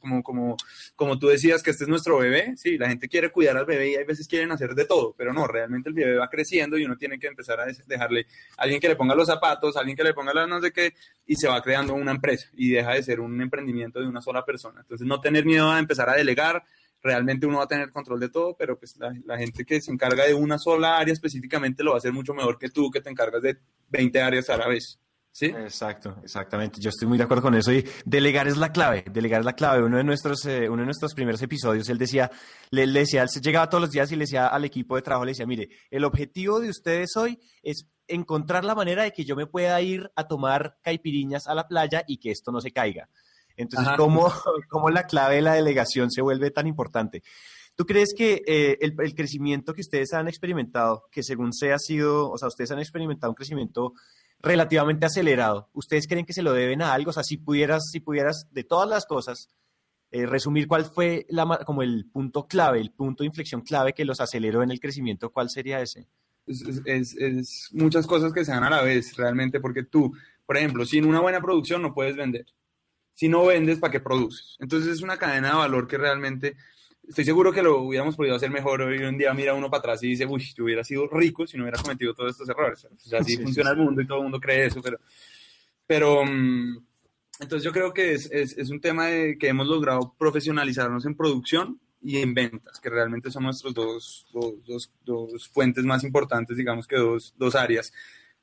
Como, 0.00 0.22
como, 0.22 0.56
como 0.94 1.18
tú 1.18 1.28
decías 1.28 1.62
que 1.62 1.70
este 1.70 1.84
es 1.84 1.88
nuestro 1.88 2.18
bebé, 2.18 2.54
sí, 2.56 2.78
la 2.78 2.88
gente 2.88 3.08
quiere 3.08 3.30
cuidar 3.30 3.56
al 3.56 3.66
bebé 3.66 3.90
y 3.90 3.94
hay 3.96 4.04
veces 4.04 4.26
quieren 4.26 4.52
hacer 4.52 4.74
de 4.74 4.86
todo, 4.86 5.14
pero 5.16 5.32
no, 5.32 5.46
realmente 5.46 5.90
el 5.90 5.94
bebé 5.94 6.16
va 6.16 6.30
creciendo 6.30 6.78
y 6.78 6.84
uno 6.84 6.96
tiene 6.96 7.18
que 7.18 7.26
empezar 7.26 7.60
a 7.60 7.66
dejarle 7.86 8.26
a 8.56 8.62
alguien 8.62 8.80
que 8.80 8.88
le 8.88 8.96
ponga 8.96 9.14
los 9.14 9.26
zapatos, 9.26 9.76
a 9.76 9.80
alguien 9.80 9.96
que 9.96 10.04
le 10.04 10.14
ponga 10.14 10.32
las 10.32 10.48
no 10.48 10.60
sé 10.60 10.72
qué, 10.72 10.94
y 11.26 11.36
se 11.36 11.48
va 11.48 11.60
creando 11.62 11.94
una 11.94 12.12
empresa 12.12 12.48
y 12.54 12.70
deja 12.70 12.94
de 12.94 13.02
ser 13.02 13.20
un 13.20 13.40
emprendimiento 13.40 14.00
de 14.00 14.06
una 14.06 14.22
sola 14.22 14.44
persona. 14.44 14.80
Entonces, 14.80 15.06
no 15.06 15.20
tener 15.20 15.44
miedo 15.44 15.70
a 15.70 15.78
empezar 15.78 16.08
a 16.08 16.14
delegar, 16.14 16.64
realmente 17.02 17.46
uno 17.46 17.58
va 17.58 17.64
a 17.64 17.68
tener 17.68 17.90
control 17.90 18.20
de 18.20 18.28
todo, 18.28 18.56
pero 18.56 18.78
pues 18.78 18.96
la, 18.98 19.38
gente 19.38 19.64
que 19.64 19.80
se 19.80 19.92
encarga 19.92 20.24
de 20.24 20.34
una 20.34 20.58
sola 20.58 20.98
área 20.98 21.12
específicamente 21.12 21.82
lo 21.82 21.92
va 21.92 21.96
a 21.96 21.98
hacer 21.98 22.12
mucho 22.12 22.34
mejor 22.34 22.58
que 22.58 22.68
tú 22.68 22.90
que 22.90 23.00
te 23.00 23.10
encargas 23.10 23.42
de 23.42 23.58
20 23.88 24.20
áreas 24.20 24.50
a 24.50 24.56
la 24.56 24.68
vez. 24.68 24.98
¿Sí? 25.30 25.46
Exacto, 25.46 26.16
exactamente. 26.24 26.80
Yo 26.80 26.88
estoy 26.88 27.06
muy 27.06 27.18
de 27.18 27.24
acuerdo 27.24 27.42
con 27.42 27.54
eso 27.54 27.70
y 27.70 27.86
delegar 28.06 28.48
es 28.48 28.56
la 28.56 28.72
clave, 28.72 29.04
delegar 29.12 29.40
es 29.40 29.44
la 29.44 29.52
clave. 29.52 29.84
Uno 29.84 29.98
de 29.98 30.04
nuestros, 30.04 30.42
eh, 30.46 30.66
uno 30.66 30.80
de 30.80 30.86
nuestros 30.86 31.12
primeros 31.12 31.42
episodios, 31.42 31.90
él 31.90 31.98
decía, 31.98 32.30
le, 32.70 32.86
decía, 32.86 33.22
él 33.22 33.28
llegaba 33.42 33.68
todos 33.68 33.82
los 33.82 33.90
días 33.90 34.10
y 34.10 34.16
le 34.16 34.24
decía 34.24 34.46
al 34.46 34.64
equipo 34.64 34.96
de 34.96 35.02
trabajo, 35.02 35.26
le 35.26 35.32
decía, 35.32 35.44
mire, 35.44 35.68
el 35.90 36.04
objetivo 36.04 36.58
de 36.58 36.70
ustedes 36.70 37.14
hoy 37.18 37.38
es 37.62 37.86
encontrar 38.08 38.64
la 38.64 38.74
manera 38.74 39.02
de 39.02 39.12
que 39.12 39.26
yo 39.26 39.36
me 39.36 39.46
pueda 39.46 39.78
ir 39.82 40.10
a 40.16 40.26
tomar 40.26 40.78
caipiriñas 40.82 41.46
a 41.48 41.54
la 41.54 41.68
playa 41.68 42.02
y 42.06 42.16
que 42.16 42.30
esto 42.30 42.50
no 42.50 42.62
se 42.62 42.70
caiga. 42.70 43.10
Entonces, 43.56 43.94
¿cómo, 43.96 44.30
¿cómo, 44.68 44.90
la 44.90 45.04
clave 45.04 45.36
de 45.36 45.42
la 45.42 45.54
delegación 45.54 46.10
se 46.10 46.22
vuelve 46.22 46.50
tan 46.50 46.66
importante? 46.66 47.22
¿Tú 47.74 47.84
crees 47.84 48.14
que 48.16 48.42
eh, 48.46 48.78
el, 48.80 48.94
el, 48.98 49.14
crecimiento 49.14 49.74
que 49.74 49.82
ustedes 49.82 50.12
han 50.14 50.28
experimentado, 50.28 51.04
que 51.10 51.22
según 51.22 51.52
se 51.52 51.72
ha 51.72 51.78
sido, 51.78 52.30
o 52.30 52.38
sea, 52.38 52.48
ustedes 52.48 52.70
han 52.70 52.78
experimentado 52.78 53.30
un 53.30 53.34
crecimiento 53.34 53.92
relativamente 54.40 55.06
acelerado, 55.06 55.68
¿ustedes 55.72 56.06
creen 56.06 56.24
que 56.24 56.32
se 56.32 56.42
lo 56.42 56.52
deben 56.52 56.80
a 56.82 56.92
algo? 56.92 57.10
O 57.10 57.12
sea, 57.12 57.22
si 57.22 57.36
pudieras, 57.36 57.90
si 57.90 58.00
pudieras 58.00 58.46
de 58.50 58.64
todas 58.64 58.88
las 58.88 59.04
cosas, 59.04 59.48
eh, 60.10 60.24
resumir 60.24 60.68
cuál 60.68 60.84
fue 60.84 61.26
la, 61.28 61.60
como 61.66 61.82
el 61.82 62.06
punto 62.10 62.46
clave, 62.46 62.80
el 62.80 62.92
punto 62.92 63.22
de 63.22 63.28
inflexión 63.28 63.60
clave 63.60 63.92
que 63.92 64.04
los 64.04 64.20
aceleró 64.20 64.62
en 64.62 64.70
el 64.70 64.80
crecimiento, 64.80 65.30
¿cuál 65.30 65.50
sería 65.50 65.80
ese? 65.80 66.06
Es, 66.46 66.62
es, 66.84 67.16
es 67.16 67.70
muchas 67.72 68.06
cosas 68.06 68.32
que 68.32 68.44
se 68.44 68.52
dan 68.52 68.64
a 68.64 68.70
la 68.70 68.82
vez, 68.82 69.16
realmente, 69.16 69.60
porque 69.60 69.82
tú, 69.82 70.14
por 70.46 70.56
ejemplo, 70.56 70.86
sin 70.86 71.04
una 71.04 71.20
buena 71.20 71.40
producción 71.40 71.82
no 71.82 71.92
puedes 71.92 72.16
vender 72.16 72.46
si 73.16 73.28
no 73.28 73.46
vendes, 73.46 73.78
¿para 73.78 73.90
qué 73.90 74.00
produces? 74.00 74.56
Entonces 74.60 74.92
es 74.92 75.02
una 75.02 75.16
cadena 75.16 75.48
de 75.48 75.54
valor 75.56 75.88
que 75.88 75.96
realmente 75.96 76.54
estoy 77.08 77.24
seguro 77.24 77.50
que 77.50 77.62
lo 77.62 77.80
hubiéramos 77.80 78.14
podido 78.14 78.36
hacer 78.36 78.50
mejor. 78.50 78.82
Hoy 78.82 78.98
un 78.98 79.16
día 79.16 79.32
mira 79.32 79.54
uno 79.54 79.70
para 79.70 79.78
atrás 79.80 80.02
y 80.02 80.08
dice, 80.08 80.26
uy, 80.26 80.44
yo 80.54 80.64
hubiera 80.64 80.84
sido 80.84 81.08
rico 81.08 81.46
si 81.46 81.56
no 81.56 81.64
hubiera 81.64 81.80
cometido 81.80 82.14
todos 82.14 82.32
estos 82.32 82.48
errores. 82.48 82.84
O 82.84 83.08
sea, 83.08 83.20
así 83.20 83.38
funciona 83.38 83.70
el 83.70 83.78
mundo 83.78 84.02
y 84.02 84.06
todo 84.06 84.18
el 84.18 84.24
mundo 84.24 84.38
cree 84.38 84.66
eso, 84.66 84.82
pero, 84.82 84.98
pero 85.86 86.24
mm, 86.26 86.76
entonces 87.40 87.64
yo 87.64 87.72
creo 87.72 87.94
que 87.94 88.12
es, 88.12 88.30
es, 88.30 88.56
es, 88.58 88.68
un 88.68 88.82
tema 88.82 89.06
de 89.06 89.38
que 89.38 89.48
hemos 89.48 89.66
logrado 89.66 90.14
profesionalizarnos 90.18 91.06
en 91.06 91.16
producción 91.16 91.80
y 92.02 92.18
en 92.18 92.34
ventas, 92.34 92.80
que 92.80 92.90
realmente 92.90 93.30
son 93.30 93.44
nuestros 93.44 93.72
dos, 93.72 94.26
dos, 94.30 94.54
dos, 94.66 94.92
dos 95.06 95.48
fuentes 95.48 95.84
más 95.84 96.04
importantes, 96.04 96.58
digamos 96.58 96.86
que 96.86 96.96
dos, 96.96 97.34
dos 97.38 97.54
áreas 97.54 97.94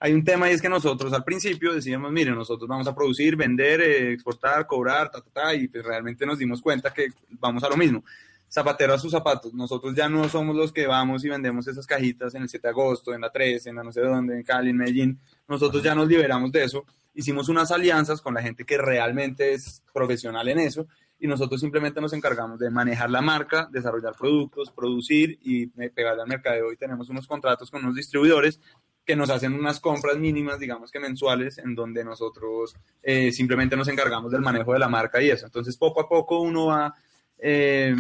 hay 0.04 0.12
un 0.12 0.26
tema 0.26 0.50
y 0.50 0.54
es 0.54 0.62
que 0.62 0.68
nosotros 0.68 1.13
al 1.13 1.24
principio 1.24 1.74
decíamos, 1.74 2.12
mire, 2.12 2.32
nosotros 2.32 2.68
vamos 2.68 2.86
a 2.88 2.94
producir, 2.94 3.38
vender, 3.38 3.80
eh, 3.80 4.12
exportar, 4.12 4.68
cobrar, 4.68 5.10
ta, 5.10 5.56
y 5.56 5.70
pues 5.70 5.82
realmente 5.82 6.26
nos 6.26 6.38
dimos 6.38 6.62
cuenta 6.62 6.94
que 6.94 7.08
vamos 7.30 7.63
a 7.63 7.70
lo 7.70 7.78
mismo. 7.78 8.04
Zapatero 8.52 8.94
a 8.94 9.00
sus 9.00 9.13
zapatos. 9.13 9.54
Nosotros 9.54 9.96
ya 9.96 10.10
no 10.10 10.28
somos 10.28 10.58
los 10.58 10.74
que 10.74 10.88
vamos 10.88 11.24
y 11.24 11.30
vendemos 11.30 11.70
esas 11.70 11.88
cajitas 11.88 12.36
en 12.36 12.42
el 12.42 12.50
7 12.50 12.68
de 12.68 12.72
agosto, 12.72 13.13
en 13.13 13.22
la 13.22 13.32
3, 13.32 13.66
en 13.68 13.78
la 13.78 13.84
no 13.84 13.94
sé 13.94 14.02
dónde, 14.02 14.36
en 14.36 14.44
Cali, 14.44 14.72
en 14.72 14.76
Medellín. 14.76 15.20
Nosotros 15.48 15.82
ya 15.82 15.96
nos 15.96 16.10
liberamos 16.10 16.52
de 16.52 16.66
eso. 16.66 16.86
Hicimos 17.13 17.48
unas 17.48 17.72
alianzas 17.72 18.20
con 18.20 18.34
la 18.34 18.42
gente 18.42 18.66
que 18.66 18.78
realmente 18.78 19.54
es 19.54 19.84
profesional 19.94 20.50
en 20.50 20.60
eso 20.60 20.86
y 21.18 21.28
nosotros 21.28 21.62
simplemente 21.62 22.02
nos 22.02 22.12
encargamos 22.12 22.60
de 22.60 22.70
manejar 22.70 23.10
la 23.10 23.22
marca, 23.22 23.70
desarrollar 23.72 24.16
productos, 24.20 24.70
producir 24.70 25.39
y 25.42 25.68
pegarle 25.68 26.24
al 26.24 26.28
mercadeo. 26.28 26.74
Y 26.74 26.76
tenemos 26.76 27.08
unos 27.08 27.26
contratos 27.26 27.72
con 27.72 27.86
unos 27.86 27.96
distribuidores 27.96 28.60
que 29.06 29.16
nos 29.16 29.30
hacen 29.30 29.54
unas 29.54 29.80
compras 29.80 30.18
mínimas, 30.18 30.60
digamos 30.60 30.92
que 30.92 31.00
mensuales, 31.00 31.58
en 31.58 31.76
donde 31.76 32.04
nosotros 32.04 32.76
eh, 33.02 33.32
simplemente 33.32 33.76
nos 33.76 33.88
encargamos 33.88 34.32
del 34.32 34.42
manejo 34.42 34.74
de 34.74 34.80
la 34.80 34.88
marca 34.88 35.22
y 35.22 35.30
eso. 35.30 35.46
Entonces, 35.46 35.78
poco 35.78 36.02
a 36.02 36.08
poco 36.08 36.39
uno 36.39 36.68
va, 36.68 36.94
eh, 37.38 37.94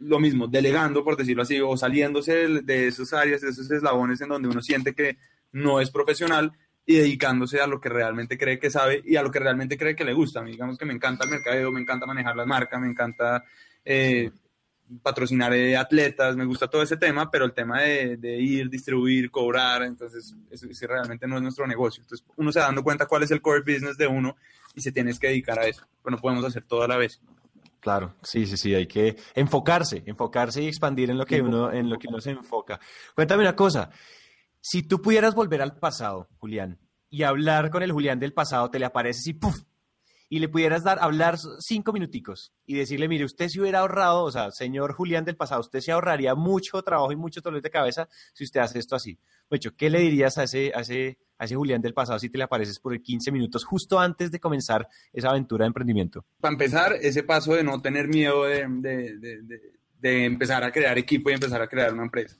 lo 0.00 0.18
mismo, 0.18 0.46
delegando, 0.46 1.04
por 1.04 1.16
decirlo 1.16 1.42
así, 1.42 1.60
o 1.60 1.76
saliéndose 1.76 2.48
de, 2.62 2.88
esas 2.88 3.12
áreas, 3.12 3.40
de 3.40 3.50
esos 3.50 3.70
eslabones 3.70 4.20
en 4.20 4.28
donde 4.28 4.48
uno 4.48 4.60
siente 4.60 4.94
que 4.94 5.16
no 5.52 5.80
es 5.80 5.90
profesional 5.90 6.52
y 6.84 6.96
dedicándose 6.96 7.60
a 7.60 7.66
lo 7.66 7.80
que 7.80 7.88
realmente 7.88 8.36
cree 8.36 8.58
que 8.58 8.70
sabe 8.70 9.02
y 9.04 9.16
a 9.16 9.22
lo 9.22 9.30
que 9.30 9.38
realmente 9.38 9.78
cree 9.78 9.96
que 9.96 10.04
le 10.04 10.12
gusta. 10.12 10.42
digamos 10.44 10.76
que 10.76 10.84
me 10.84 10.94
encanta 10.94 11.24
el 11.24 11.30
mercadeo, 11.30 11.72
me 11.72 11.80
encanta 11.80 12.06
manejar 12.06 12.36
la 12.36 12.46
marca, 12.46 12.78
me 12.78 12.88
encanta... 12.88 13.44
Eh, 13.84 14.30
patrocinar 15.02 15.52
atletas, 15.78 16.36
me 16.36 16.44
gusta 16.44 16.68
todo 16.68 16.82
ese 16.82 16.96
tema, 16.96 17.30
pero 17.30 17.44
el 17.44 17.52
tema 17.52 17.80
de, 17.80 18.18
ir, 18.40 18.68
distribuir, 18.68 19.30
cobrar, 19.30 19.82
entonces 19.82 20.34
ese, 20.50 20.86
realmente 20.86 21.26
no 21.26 21.36
es 21.36 21.42
nuestro 21.42 21.66
negocio. 21.66 22.02
Entonces 22.02 22.26
uno 22.36 22.52
se 22.52 22.60
da 22.60 22.66
dando 22.66 22.82
cuenta 22.82 23.06
cuál 23.06 23.22
es 23.22 23.30
el 23.30 23.42
core 23.42 23.60
business 23.60 23.96
de 23.96 24.06
uno 24.06 24.36
y 24.74 24.80
se 24.80 24.92
tienes 24.92 25.18
que 25.18 25.28
dedicar 25.28 25.58
a 25.58 25.66
eso, 25.66 25.86
pero 26.02 26.16
no 26.16 26.22
podemos 26.22 26.44
hacer 26.44 26.64
todo 26.64 26.82
a 26.82 26.88
la 26.88 26.96
vez. 26.96 27.20
Claro, 27.80 28.14
sí, 28.22 28.46
sí, 28.46 28.56
sí, 28.56 28.74
hay 28.74 28.86
que 28.86 29.16
enfocarse, 29.34 30.02
enfocarse 30.06 30.62
y 30.62 30.66
expandir 30.66 31.10
en 31.10 31.18
lo 31.18 31.24
que 31.24 31.40
uno, 31.40 31.72
en 31.72 31.88
lo 31.88 31.98
que 31.98 32.08
uno 32.08 32.20
se 32.20 32.30
enfoca. 32.30 32.80
Cuéntame 33.14 33.42
una 33.42 33.54
cosa, 33.54 33.90
si 34.60 34.82
tú 34.82 35.00
pudieras 35.00 35.34
volver 35.34 35.62
al 35.62 35.78
pasado, 35.78 36.28
Julián, 36.38 36.80
y 37.08 37.22
hablar 37.22 37.70
con 37.70 37.82
el 37.82 37.92
Julián 37.92 38.18
del 38.18 38.32
pasado, 38.32 38.70
te 38.70 38.80
le 38.80 38.86
apareces 38.86 39.26
y 39.28 39.34
¡puf! 39.34 39.56
Y 40.28 40.40
le 40.40 40.48
pudieras 40.48 40.82
dar, 40.82 40.98
hablar 41.00 41.38
cinco 41.60 41.92
minuticos 41.92 42.52
y 42.66 42.74
decirle, 42.74 43.08
mire, 43.08 43.24
usted 43.24 43.48
se 43.48 43.60
hubiera 43.60 43.80
ahorrado, 43.80 44.24
o 44.24 44.32
sea, 44.32 44.50
señor 44.50 44.92
Julián 44.92 45.24
del 45.24 45.36
pasado, 45.36 45.60
usted 45.60 45.80
se 45.80 45.92
ahorraría 45.92 46.34
mucho 46.34 46.82
trabajo 46.82 47.12
y 47.12 47.16
mucho 47.16 47.40
dolor 47.40 47.62
de 47.62 47.70
cabeza 47.70 48.08
si 48.34 48.44
usted 48.44 48.60
hace 48.60 48.78
esto 48.78 48.96
así. 48.96 49.18
Bueno, 49.48 49.70
¿qué 49.76 49.90
le 49.90 50.00
dirías 50.00 50.38
a 50.38 50.44
ese, 50.44 50.72
a 50.74 50.80
ese, 50.80 51.18
a 51.38 51.44
ese 51.44 51.54
Julián 51.54 51.80
del 51.80 51.94
pasado 51.94 52.18
si 52.18 52.28
te 52.28 52.38
le 52.38 52.44
apareces 52.44 52.80
por 52.80 53.00
15 53.00 53.30
minutos 53.30 53.64
justo 53.64 54.00
antes 54.00 54.30
de 54.30 54.40
comenzar 54.40 54.88
esa 55.12 55.30
aventura 55.30 55.64
de 55.64 55.68
emprendimiento? 55.68 56.26
Para 56.40 56.52
empezar, 56.52 56.94
ese 56.94 57.22
paso 57.22 57.54
de 57.54 57.62
no 57.62 57.80
tener 57.80 58.08
miedo 58.08 58.44
de, 58.44 58.66
de, 58.68 59.60
de 60.00 60.24
empezar 60.24 60.64
a 60.64 60.72
crear 60.72 60.98
equipo 60.98 61.30
y 61.30 61.34
empezar 61.34 61.62
a 61.62 61.68
crear 61.68 61.92
una 61.92 62.02
empresa 62.02 62.36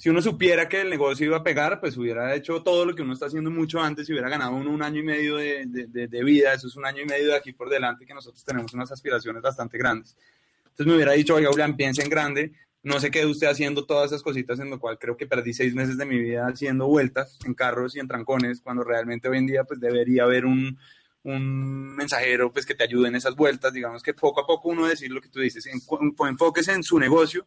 si 0.00 0.08
uno 0.08 0.22
supiera 0.22 0.66
que 0.66 0.80
el 0.80 0.88
negocio 0.88 1.26
iba 1.26 1.36
a 1.36 1.42
pegar, 1.42 1.78
pues 1.78 1.94
hubiera 1.98 2.34
hecho 2.34 2.62
todo 2.62 2.86
lo 2.86 2.94
que 2.94 3.02
uno 3.02 3.12
está 3.12 3.26
haciendo 3.26 3.50
mucho 3.50 3.82
antes 3.82 4.08
y 4.08 4.12
hubiera 4.12 4.30
ganado 4.30 4.52
uno 4.52 4.70
un 4.70 4.82
año 4.82 5.00
y 5.00 5.02
medio 5.02 5.36
de, 5.36 5.66
de, 5.66 6.24
vida. 6.24 6.54
Eso 6.54 6.68
es 6.68 6.76
un 6.76 6.86
año 6.86 7.02
y 7.02 7.04
medio 7.04 7.26
de 7.26 7.36
aquí 7.36 7.52
por 7.52 7.68
delante 7.68 8.06
que 8.06 8.14
nosotros 8.14 8.42
tenemos 8.42 8.72
unas 8.72 8.90
aspiraciones 8.90 9.42
bastante 9.42 9.76
grandes. 9.76 10.16
Entonces 10.62 10.86
me 10.86 10.94
hubiera 10.94 11.12
dicho, 11.12 11.34
oiga, 11.34 11.50
Julián, 11.50 11.76
piense 11.76 12.02
en 12.02 12.08
grande. 12.08 12.52
No 12.82 12.98
se 12.98 13.10
quede 13.10 13.26
usted 13.26 13.48
haciendo 13.48 13.84
todas 13.84 14.06
esas 14.10 14.22
cositas 14.22 14.58
en 14.58 14.70
lo 14.70 14.80
cual 14.80 14.98
creo 14.98 15.18
que 15.18 15.26
perdí 15.26 15.52
seis 15.52 15.74
meses 15.74 15.98
de 15.98 16.06
mi 16.06 16.18
vida 16.18 16.46
haciendo 16.48 16.86
vueltas 16.86 17.38
en 17.44 17.52
carros 17.52 17.94
y 17.94 18.00
en 18.00 18.08
trancones, 18.08 18.62
cuando 18.62 18.82
realmente 18.82 19.28
hoy 19.28 19.36
en 19.36 19.48
día 19.48 19.64
pues 19.64 19.80
debería 19.80 20.22
haber 20.22 20.46
un, 20.46 20.78
un 21.24 21.94
mensajero 21.94 22.50
pues 22.50 22.64
que 22.64 22.74
te 22.74 22.84
ayude 22.84 23.08
en 23.08 23.16
esas 23.16 23.36
vueltas. 23.36 23.74
Digamos 23.74 24.02
que 24.02 24.14
poco 24.14 24.40
a 24.40 24.46
poco 24.46 24.70
uno 24.70 24.86
decir 24.86 25.10
lo 25.10 25.20
que 25.20 25.28
tú 25.28 25.40
dices, 25.40 25.66
enfóquese 25.66 26.72
en 26.72 26.82
su 26.82 26.98
negocio, 26.98 27.46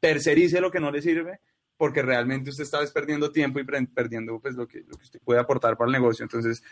tercerice 0.00 0.60
lo 0.60 0.72
que 0.72 0.80
no 0.80 0.90
le 0.90 1.00
sirve 1.00 1.38
porque 1.76 2.02
realmente 2.02 2.50
usted 2.50 2.64
está 2.64 2.78
perdiendo 2.92 3.32
tiempo 3.32 3.58
y 3.58 3.64
perdiendo 3.64 4.38
pues, 4.40 4.54
lo, 4.54 4.68
que, 4.68 4.80
lo 4.80 4.96
que 4.96 5.04
usted 5.04 5.20
puede 5.24 5.40
aportar 5.40 5.76
para 5.76 5.88
el 5.88 5.92
negocio. 5.92 6.22
Entonces, 6.22 6.62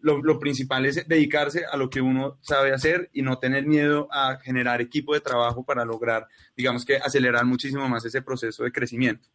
lo, 0.00 0.38
principal 0.38 0.86
es 0.86 1.06
dedicarse 1.08 1.64
a 1.64 1.76
lo 1.76 1.90
que 1.90 2.00
uno 2.00 2.38
sabe 2.40 2.72
hacer 2.72 3.10
y 3.12 3.22
no 3.22 3.38
tener 3.38 3.66
miedo 3.66 4.08
a 4.10 4.38
generar 4.38 4.80
equipo 4.80 5.14
de 5.14 5.20
trabajo 5.20 5.64
para 5.64 5.84
lograr, 5.84 6.26
digamos 6.56 6.84
que 6.84 6.96
acelerar 6.96 7.44
muchísimo 7.44 7.88
más 7.88 8.04
ese 8.04 8.22
proceso 8.22 8.64
de 8.64 8.72
crecimiento. 8.72 9.28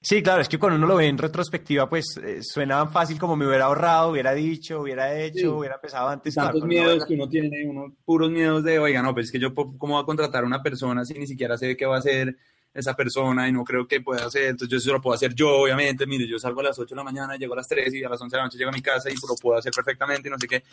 Sí, 0.00 0.20
claro, 0.20 0.42
es 0.42 0.48
que 0.48 0.58
cuando 0.58 0.78
uno 0.78 0.88
lo 0.88 0.96
ve 0.96 1.06
en 1.06 1.16
retrospectiva, 1.16 1.88
pues 1.88 2.16
eh, 2.16 2.42
suena 2.42 2.86
fácil 2.88 3.20
como 3.20 3.36
me 3.36 3.46
hubiera 3.46 3.66
ahorrado, 3.66 4.10
hubiera 4.10 4.34
dicho, 4.34 4.80
hubiera 4.80 5.16
hecho, 5.16 5.58
hubiera 5.58 5.80
pensado 5.80 6.08
antes. 6.08 6.34
Tantos 6.34 6.64
miedos 6.64 7.04
que 7.06 7.14
uno 7.14 7.28
tiene, 7.28 7.64
uno 7.64 7.94
puros 8.04 8.28
miedos 8.28 8.64
de, 8.64 8.80
oiga, 8.80 9.00
no, 9.00 9.14
pero 9.14 9.24
es 9.24 9.30
que 9.30 9.38
yo, 9.38 9.54
¿cómo 9.54 9.94
voy 9.94 10.02
a 10.02 10.06
contratar 10.06 10.42
a 10.42 10.46
una 10.46 10.60
persona 10.60 11.04
si 11.04 11.14
ni 11.14 11.28
siquiera 11.28 11.56
sé 11.56 11.76
qué 11.76 11.86
va 11.86 11.96
a 11.96 11.98
hacer? 12.00 12.36
Esa 12.74 12.94
persona 12.94 13.48
y 13.48 13.52
no 13.52 13.64
creo 13.64 13.86
que 13.86 14.00
pueda 14.00 14.26
hacer, 14.26 14.44
entonces 14.44 14.68
yo 14.70 14.78
eso 14.78 14.92
lo 14.92 15.00
puedo 15.00 15.14
hacer 15.14 15.34
yo, 15.34 15.50
obviamente, 15.50 16.06
mire, 16.06 16.26
yo 16.26 16.38
salgo 16.38 16.60
a 16.60 16.64
las 16.64 16.78
8 16.78 16.94
de 16.94 16.96
la 16.96 17.04
mañana, 17.04 17.36
llego 17.36 17.52
a 17.52 17.56
las 17.56 17.68
3 17.68 17.92
y 17.94 18.04
a 18.04 18.08
las 18.08 18.20
11 18.20 18.34
de 18.34 18.38
la 18.38 18.44
noche 18.44 18.58
llego 18.58 18.70
a 18.70 18.72
mi 18.72 18.80
casa 18.80 19.10
y 19.10 19.14
lo 19.14 19.34
puedo 19.40 19.58
hacer 19.58 19.72
perfectamente 19.72 20.30
no 20.30 20.38
sé 20.38 20.48
qué, 20.48 20.64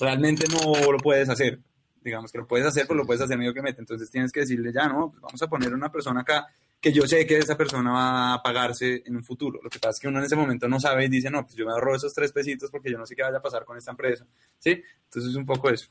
realmente 0.00 0.46
no 0.48 0.90
lo 0.90 0.98
puedes 0.98 1.28
hacer, 1.28 1.58
digamos 2.02 2.32
que 2.32 2.38
lo 2.38 2.46
puedes 2.46 2.66
hacer, 2.66 2.86
pero 2.86 2.98
lo 2.98 3.06
puedes 3.06 3.20
hacer 3.20 3.36
medio 3.36 3.52
que 3.52 3.60
mete, 3.60 3.80
entonces 3.80 4.10
tienes 4.10 4.32
que 4.32 4.40
decirle 4.40 4.72
ya, 4.72 4.88
no, 4.88 5.10
pues 5.10 5.20
vamos 5.20 5.42
a 5.42 5.46
poner 5.46 5.74
una 5.74 5.90
persona 5.90 6.22
acá 6.22 6.46
que 6.80 6.92
yo 6.92 7.06
sé 7.06 7.26
que 7.26 7.38
esa 7.38 7.56
persona 7.56 7.92
va 7.92 8.34
a 8.34 8.42
pagarse 8.42 9.02
en 9.04 9.14
un 9.14 9.22
futuro, 9.22 9.60
lo 9.62 9.68
que 9.68 9.78
pasa 9.78 9.90
es 9.90 10.00
que 10.00 10.08
uno 10.08 10.18
en 10.20 10.24
ese 10.24 10.36
momento 10.36 10.66
no 10.68 10.80
sabe 10.80 11.04
y 11.04 11.08
dice, 11.08 11.30
no, 11.30 11.44
pues 11.44 11.54
yo 11.54 11.66
me 11.66 11.72
ahorro 11.72 11.94
esos 11.94 12.14
tres 12.14 12.32
pesitos 12.32 12.70
porque 12.70 12.90
yo 12.90 12.98
no 12.98 13.06
sé 13.06 13.14
qué 13.14 13.22
vaya 13.22 13.38
a 13.38 13.42
pasar 13.42 13.64
con 13.64 13.76
esta 13.76 13.90
empresa, 13.90 14.26
¿sí? 14.58 14.82
Entonces 15.04 15.30
es 15.30 15.36
un 15.36 15.46
poco 15.46 15.68
eso. 15.70 15.88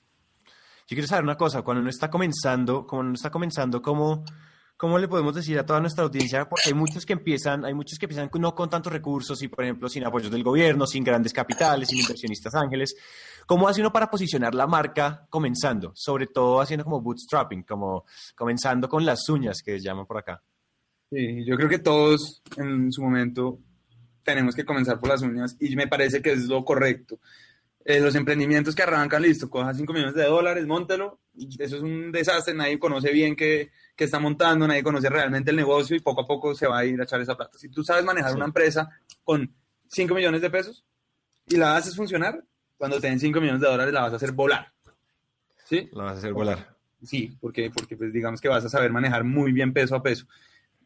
Yo 0.88 0.96
quiero 0.96 1.08
saber 1.08 1.24
una 1.24 1.38
cosa, 1.38 1.62
cuando 1.62 1.80
uno 1.80 1.90
está 1.90 2.10
comenzando, 2.10 2.86
como 2.86 3.02
uno 3.02 3.14
está 3.14 3.30
comenzando, 3.30 3.82
¿cómo... 3.82 4.26
¿cómo 4.82 4.98
le 4.98 5.08
podemos 5.08 5.36
decir 5.36 5.60
a 5.60 5.64
toda 5.64 5.80
nuestra 5.80 6.04
audiencia? 6.04 6.50
Porque 6.50 6.70
hay 6.70 6.74
muchos 6.74 7.06
que 7.06 7.14
empiezan, 7.14 7.66
hay 7.66 7.74
muchos 7.76 8.00
que 8.00 8.08
empiezan 8.08 8.32
no 8.40 8.56
con 8.56 8.68
tantos 8.68 8.92
recursos 8.92 9.40
y, 9.44 9.48
por 9.48 9.64
ejemplo, 9.64 9.88
sin 9.88 10.04
apoyos 10.04 10.32
del 10.32 10.42
gobierno, 10.42 10.88
sin 10.88 11.04
grandes 11.04 11.34
capitales, 11.34 11.88
sin 11.88 12.00
inversionistas 12.00 12.56
ángeles. 12.56 12.96
¿Cómo 13.46 13.68
hace 13.68 13.82
uno 13.82 13.94
para 13.94 14.10
posicionar 14.10 14.56
la 14.56 14.66
marca 14.66 15.28
comenzando? 15.30 15.92
Sobre 15.94 16.26
todo 16.26 16.60
haciendo 16.60 16.84
como 16.84 17.00
bootstrapping, 17.00 17.62
como 17.62 18.06
comenzando 18.36 18.90
con 18.90 19.06
las 19.06 19.30
uñas 19.30 19.62
que 19.64 19.80
llaman 19.80 20.08
por 20.08 20.18
acá. 20.18 20.42
Sí, 21.12 21.46
yo 21.46 21.58
creo 21.58 21.70
que 21.70 21.78
todos 21.78 22.42
en 22.58 22.92
su 22.92 23.04
momento 23.04 23.60
tenemos 24.24 24.56
que 24.56 24.66
comenzar 24.66 25.00
por 25.00 25.10
las 25.10 25.22
uñas 25.22 25.58
y 25.60 25.76
me 25.76 25.86
parece 25.86 26.24
que 26.24 26.32
es 26.32 26.46
lo 26.46 26.66
correcto. 26.66 27.20
Eh, 27.86 28.00
los 28.00 28.16
emprendimientos 28.16 28.74
que 28.74 28.82
arrancan, 28.82 29.22
listo, 29.22 29.48
coja 29.48 29.76
5 29.76 29.94
millones 29.94 30.16
de 30.16 30.26
dólares, 30.26 30.66
móntelo. 30.66 31.20
Eso 31.60 31.78
es 31.78 31.82
un 31.84 32.12
desastre, 32.12 32.56
nadie 32.56 32.80
conoce 32.80 33.12
bien 33.12 33.36
qué, 33.36 33.72
qué, 33.96 34.04
está 34.06 34.20
montando, 34.20 34.68
nadie 34.68 34.84
conoce 34.84 35.10
realmente 35.10 35.52
el 35.52 35.58
negocio 35.58 35.96
y 35.96 36.00
poco 36.00 36.22
a 36.22 36.28
poco 36.28 36.56
se 36.56 36.68
va 36.68 36.80
a 36.80 36.86
ir 36.86 37.00
a 37.00 37.04
echar 37.04 37.22
esa 37.22 37.36
plata. 37.36 37.58
Si 37.58 37.70
tú 37.70 37.84
sabes 37.84 38.04
manejar 38.04 38.36
una 38.36 38.46
empresa 38.46 38.90
con 39.24 39.54
5 39.88 40.16
millones 40.16 40.42
de 40.42 40.50
pesos 40.50 40.84
y 41.48 41.58
la 41.58 41.76
haces 41.76 41.96
funcionar, 41.96 42.44
cuando 42.78 43.00
te 43.00 43.08
den 43.08 43.20
5 43.20 43.40
millones 43.40 43.62
de 43.62 43.68
dólares 43.68 43.94
la 43.94 44.02
vas 44.02 44.14
a 44.14 44.16
hacer 44.16 44.32
volar. 44.32 44.72
¿Sí? 45.66 45.90
La 45.94 46.04
vas 46.04 46.16
a 46.16 46.18
hacer 46.20 46.34
volar. 46.34 46.76
Sí, 47.04 47.36
porque, 47.40 47.72
porque 47.72 47.98
pues 47.98 48.14
digamos 48.14 48.40
que 48.40 48.48
vas 48.48 48.64
a 48.64 48.70
saber 48.70 48.92
manejar 48.92 49.24
muy 49.24 49.52
bien 49.52 49.74
peso 49.74 49.96
a 49.96 50.04
peso. 50.04 50.26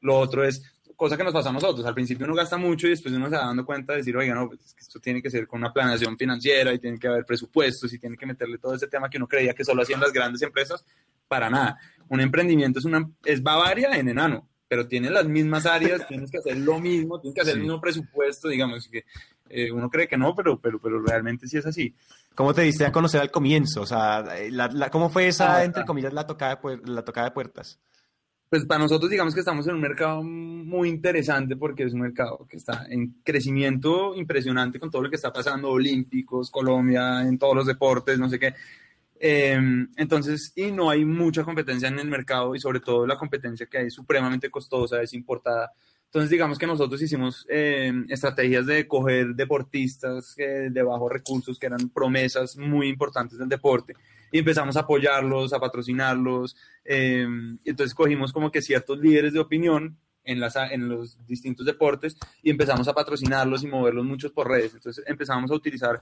Lo 0.01 0.17
otro 0.17 0.43
es, 0.43 0.63
cosa 0.95 1.17
que 1.17 1.23
nos 1.23 1.33
pasa 1.33 1.49
a 1.49 1.53
nosotros. 1.53 1.85
Al 1.85 1.93
principio 1.93 2.25
uno 2.25 2.35
gasta 2.35 2.57
mucho 2.57 2.87
y 2.87 2.91
después 2.91 3.13
uno 3.13 3.29
se 3.29 3.35
va 3.35 3.45
dando 3.45 3.65
cuenta 3.65 3.93
de 3.93 3.99
decir, 3.99 4.15
oiga, 4.15 4.33
no, 4.33 4.47
pues 4.47 4.75
esto 4.77 4.99
tiene 4.99 5.21
que 5.21 5.29
ser 5.29 5.47
con 5.47 5.59
una 5.59 5.73
planeación 5.73 6.17
financiera 6.17 6.73
y 6.73 6.79
tiene 6.79 6.99
que 6.99 7.07
haber 7.07 7.25
presupuestos 7.25 7.91
y 7.93 7.99
tiene 7.99 8.17
que 8.17 8.25
meterle 8.25 8.57
todo 8.57 8.75
ese 8.75 8.87
tema 8.87 9.09
que 9.09 9.17
uno 9.17 9.27
creía 9.27 9.53
que 9.53 9.65
solo 9.65 9.81
hacían 9.81 9.99
las 9.99 10.13
grandes 10.13 10.41
empresas. 10.41 10.85
Para 11.27 11.49
nada. 11.49 11.79
Un 12.09 12.21
emprendimiento 12.21 12.79
es, 12.79 12.85
una, 12.85 13.09
es 13.23 13.41
Bavaria 13.41 13.91
en 13.93 14.09
enano, 14.09 14.47
pero 14.67 14.87
tiene 14.87 15.09
las 15.09 15.27
mismas 15.27 15.65
áreas, 15.65 16.05
tienes 16.07 16.31
que 16.31 16.37
hacer 16.37 16.57
lo 16.57 16.79
mismo, 16.79 17.19
tienes 17.19 17.35
que 17.35 17.41
hacer 17.41 17.55
el 17.55 17.61
mismo 17.61 17.81
presupuesto, 17.81 18.47
digamos 18.47 18.87
que 18.87 19.05
eh, 19.49 19.71
uno 19.71 19.89
cree 19.89 20.07
que 20.07 20.17
no, 20.17 20.33
pero, 20.35 20.59
pero, 20.59 20.79
pero 20.79 21.01
realmente 21.01 21.47
sí 21.47 21.57
es 21.57 21.65
así. 21.65 21.95
¿Cómo 22.33 22.53
te 22.53 22.63
diste 22.63 22.85
a 22.85 22.91
conocer 22.91 23.21
al 23.21 23.31
comienzo? 23.31 23.81
O 23.81 23.85
sea, 23.85 24.23
la, 24.49 24.89
¿cómo 24.89 25.09
fue 25.09 25.27
esa, 25.27 25.63
entre 25.63 25.85
comillas, 25.85 26.13
la 26.13 26.27
tocada, 26.27 26.59
la 26.85 27.05
tocada 27.05 27.29
de 27.29 27.33
puertas? 27.33 27.79
pues 28.49 28.65
para 28.65 28.79
nosotros 28.79 29.09
digamos 29.09 29.33
que 29.33 29.39
estamos 29.39 29.67
en 29.67 29.75
un 29.75 29.81
mercado 29.81 30.23
muy 30.23 30.87
interesante 30.87 31.55
porque 31.55 31.83
es 31.83 31.93
un 31.93 32.01
mercado 32.01 32.45
que 32.49 32.57
está 32.57 32.85
en 32.89 33.17
crecimiento 33.23 34.15
impresionante 34.15 34.79
con 34.79 34.89
todo 34.89 35.01
lo 35.01 35.09
que 35.09 35.15
está 35.15 35.33
pasando, 35.33 35.71
olímpicos, 35.71 36.51
Colombia, 36.51 37.21
en 37.23 37.37
todos 37.37 37.55
los 37.55 37.65
deportes, 37.65 38.19
no 38.19 38.29
sé 38.29 38.39
qué. 38.39 38.53
Em, 39.19 39.87
entonces, 39.95 40.51
y 40.55 40.71
no 40.71 40.89
hay 40.89 41.05
mucha 41.05 41.43
competencia 41.43 41.87
en 41.87 41.99
el 41.99 42.07
mercado 42.07 42.55
y 42.55 42.59
sobre 42.59 42.79
todo 42.79 43.07
la 43.07 43.17
competencia 43.17 43.65
que 43.65 43.77
hay 43.77 43.87
es 43.87 43.93
supremamente 43.93 44.49
costosa, 44.49 45.01
es 45.01 45.13
importada. 45.13 45.71
Entonces, 46.05 46.29
digamos 46.29 46.57
que 46.57 46.67
nosotros 46.67 47.01
hicimos 47.01 47.45
em, 47.49 48.05
estrategias 48.09 48.65
de 48.65 48.87
coger 48.87 49.35
deportistas 49.35 50.35
de 50.35 50.83
bajos 50.83 51.11
recursos, 51.11 51.59
que 51.59 51.65
eran 51.65 51.89
promesas 51.89 52.55
muy 52.57 52.87
importantes 52.87 53.37
del 53.37 53.49
deporte, 53.49 53.93
y 54.31 54.39
empezamos 54.39 54.77
a 54.77 54.81
apoyarlos, 54.81 55.53
a 55.53 55.59
patrocinarlos. 55.59 56.55
Eh, 56.83 57.27
entonces 57.63 57.93
cogimos 57.93 58.31
como 58.31 58.51
que 58.51 58.61
ciertos 58.61 58.99
líderes 58.99 59.33
de 59.33 59.39
opinión 59.39 59.97
en, 60.25 60.39
las, 60.39 60.55
en 60.55 60.89
los 60.89 61.25
distintos 61.25 61.65
deportes 61.65 62.17
y 62.41 62.49
empezamos 62.49 62.87
a 62.87 62.93
patrocinarlos 62.93 63.63
y 63.63 63.67
moverlos 63.67 64.05
muchos 64.05 64.31
por 64.31 64.49
redes. 64.49 64.73
Entonces 64.73 65.03
empezamos 65.07 65.51
a 65.51 65.53
utilizar 65.53 66.01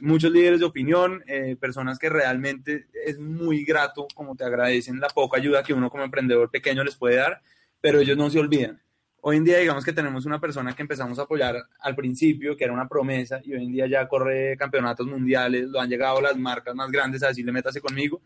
muchos 0.00 0.32
líderes 0.32 0.60
de 0.60 0.66
opinión, 0.66 1.22
eh, 1.26 1.56
personas 1.60 1.98
que 1.98 2.08
realmente 2.08 2.86
es 3.04 3.18
muy 3.18 3.64
grato, 3.64 4.06
como 4.14 4.34
te 4.34 4.44
agradecen 4.44 5.00
la 5.00 5.08
poca 5.08 5.38
ayuda 5.38 5.62
que 5.62 5.74
uno 5.74 5.90
como 5.90 6.04
emprendedor 6.04 6.50
pequeño 6.50 6.82
les 6.82 6.96
puede 6.96 7.16
dar, 7.16 7.42
pero 7.80 8.00
ellos 8.00 8.16
no 8.16 8.30
se 8.30 8.38
olvidan. 8.38 8.80
Hoy 9.20 9.38
en 9.38 9.44
día, 9.44 9.58
digamos 9.58 9.84
que 9.84 9.92
tenemos 9.92 10.24
una 10.24 10.40
persona 10.40 10.72
que 10.74 10.82
empezamos 10.82 11.18
a 11.18 11.22
apoyar 11.22 11.56
al 11.80 11.96
principio, 11.96 12.56
que 12.56 12.64
era 12.64 12.72
una 12.72 12.88
promesa, 12.88 13.40
y 13.42 13.54
hoy 13.54 13.64
en 13.64 13.72
día 13.72 13.86
ya 13.88 14.06
corre 14.06 14.56
campeonatos 14.56 15.06
mundiales, 15.06 15.66
lo 15.66 15.80
han 15.80 15.88
llegado 15.88 16.20
las 16.20 16.36
marcas 16.36 16.74
más 16.74 16.90
grandes 16.92 17.22
a 17.22 17.28
decirle 17.28 17.50
métase 17.50 17.80
conmigo, 17.80 18.22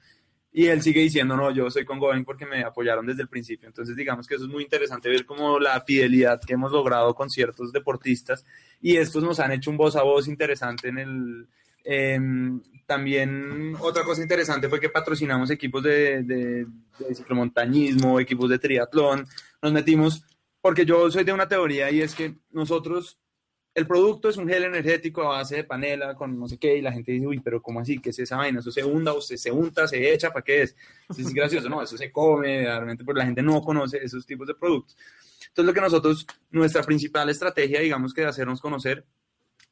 y 0.52 0.66
él 0.66 0.82
sigue 0.82 1.00
diciendo, 1.00 1.36
no, 1.36 1.50
yo 1.52 1.70
soy 1.70 1.84
con 1.84 1.98
Going 1.98 2.24
porque 2.24 2.46
me 2.46 2.62
apoyaron 2.64 3.06
desde 3.06 3.22
el 3.22 3.28
principio. 3.28 3.68
Entonces, 3.68 3.94
digamos 3.94 4.26
que 4.26 4.34
eso 4.34 4.44
es 4.44 4.50
muy 4.50 4.64
interesante 4.64 5.08
ver 5.08 5.24
como 5.24 5.58
la 5.60 5.80
fidelidad 5.82 6.40
que 6.40 6.54
hemos 6.54 6.72
logrado 6.72 7.14
con 7.14 7.30
ciertos 7.30 7.72
deportistas, 7.72 8.44
y 8.80 8.96
estos 8.96 9.22
nos 9.22 9.38
han 9.40 9.52
hecho 9.52 9.70
un 9.70 9.76
voz 9.76 9.96
a 9.96 10.02
voz 10.02 10.28
interesante 10.28 10.88
en 10.88 10.98
el... 10.98 11.48
Em, 11.82 12.60
también 12.86 13.74
otra 13.80 14.02
cosa 14.02 14.20
interesante 14.20 14.68
fue 14.68 14.80
que 14.80 14.90
patrocinamos 14.90 15.50
equipos 15.50 15.82
de, 15.82 16.22
de, 16.24 16.66
de 16.98 17.14
ciclomontañismo, 17.14 18.20
equipos 18.20 18.50
de 18.50 18.58
triatlón, 18.58 19.24
nos 19.62 19.72
metimos 19.72 20.24
porque 20.60 20.84
yo 20.84 21.10
soy 21.10 21.24
de 21.24 21.32
una 21.32 21.48
teoría 21.48 21.90
y 21.90 22.02
es 22.02 22.14
que 22.14 22.34
nosotros, 22.50 23.18
el 23.74 23.86
producto 23.86 24.28
es 24.28 24.36
un 24.36 24.48
gel 24.48 24.64
energético 24.64 25.22
a 25.22 25.38
base 25.38 25.56
de 25.56 25.64
panela 25.64 26.14
con 26.14 26.38
no 26.38 26.48
sé 26.48 26.58
qué, 26.58 26.76
y 26.76 26.82
la 26.82 26.92
gente 26.92 27.12
dice, 27.12 27.26
uy, 27.26 27.40
pero 27.40 27.62
¿cómo 27.62 27.80
así? 27.80 27.98
¿Qué 27.98 28.10
es 28.10 28.18
esa 28.18 28.36
vaina? 28.36 28.60
¿Eso 28.60 28.70
se 28.70 28.84
hunda 28.84 29.12
o 29.12 29.20
se, 29.20 29.38
se 29.38 29.50
unta, 29.50 29.86
se 29.86 30.12
echa? 30.12 30.32
¿Para 30.32 30.44
qué 30.44 30.62
es? 30.62 30.76
es 31.16 31.32
gracioso, 31.32 31.68
no, 31.68 31.82
eso 31.82 31.96
se 31.96 32.10
come, 32.10 32.62
realmente, 32.62 33.04
porque 33.04 33.20
la 33.20 33.26
gente 33.26 33.42
no 33.42 33.60
conoce 33.62 33.98
esos 34.02 34.26
tipos 34.26 34.46
de 34.46 34.54
productos. 34.54 34.96
Entonces, 35.48 35.66
lo 35.66 35.74
que 35.74 35.80
nosotros, 35.80 36.26
nuestra 36.50 36.82
principal 36.82 37.28
estrategia, 37.30 37.80
digamos 37.80 38.12
que 38.12 38.22
de 38.22 38.28
hacernos 38.28 38.60
conocer, 38.60 39.04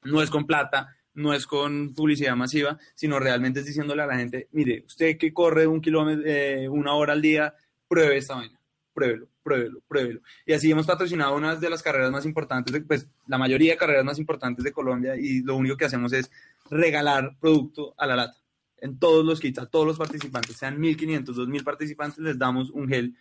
no 0.05 0.23
es 0.23 0.31
con 0.31 0.47
plata, 0.47 0.97
no 1.15 1.35
es 1.35 1.47
con 1.47 1.95
publicidad 1.95 2.37
masiva, 2.37 2.79
sino 2.95 3.19
realmente 3.19 3.61
es 3.61 3.67
diciéndole 3.67 4.03
a 4.03 4.07
la 4.07 4.17
gente, 4.17 4.49
mire, 4.53 4.85
usted 4.87 5.19
que 5.19 5.33
corre 5.33 5.67
un 5.67 5.81
kilómetro, 5.81 6.23
eh, 6.25 6.69
una 6.69 6.95
hora 6.95 7.13
al 7.13 7.23
día, 7.23 7.55
pruebe 7.89 8.17
esta 8.17 8.37
vaina, 8.37 8.58
pruébelo 8.99 9.29
pruébelo, 9.49 9.81
pruébelo. 9.89 10.21
Y 10.45 10.53
así 10.53 10.71
hemos 10.71 10.87
patrocinado 10.87 11.35
una 11.35 11.57
de 11.57 11.71
las 11.71 11.83
carreras 11.83 12.11
más 12.11 12.27
importantes, 12.27 12.83
pues 12.87 13.09
la 13.27 13.39
mayoría 13.39 13.73
de 13.73 13.79
carreras 13.79 14.05
más 14.05 14.19
importantes 14.19 14.63
de 14.63 14.73
Colombia 14.73 15.17
y 15.17 15.41
lo 15.41 15.57
único 15.57 15.77
que 15.77 15.87
hacemos 15.87 16.13
es 16.13 16.31
regalar 16.71 17.37
producto 17.41 17.95
a 17.97 18.07
la 18.07 18.17
lata. 18.17 18.37
En 18.81 18.99
todos 18.99 19.25
los 19.25 19.41
kits, 19.41 19.59
a 19.59 19.67
todos 19.67 19.87
los 19.87 19.99
participantes, 19.99 20.57
sean 20.57 20.79
1.500, 20.79 21.25
2.000 21.25 21.65
participantes, 21.65 22.19
les 22.19 22.39
damos 22.39 22.71
un 22.71 22.89
gel 22.89 23.15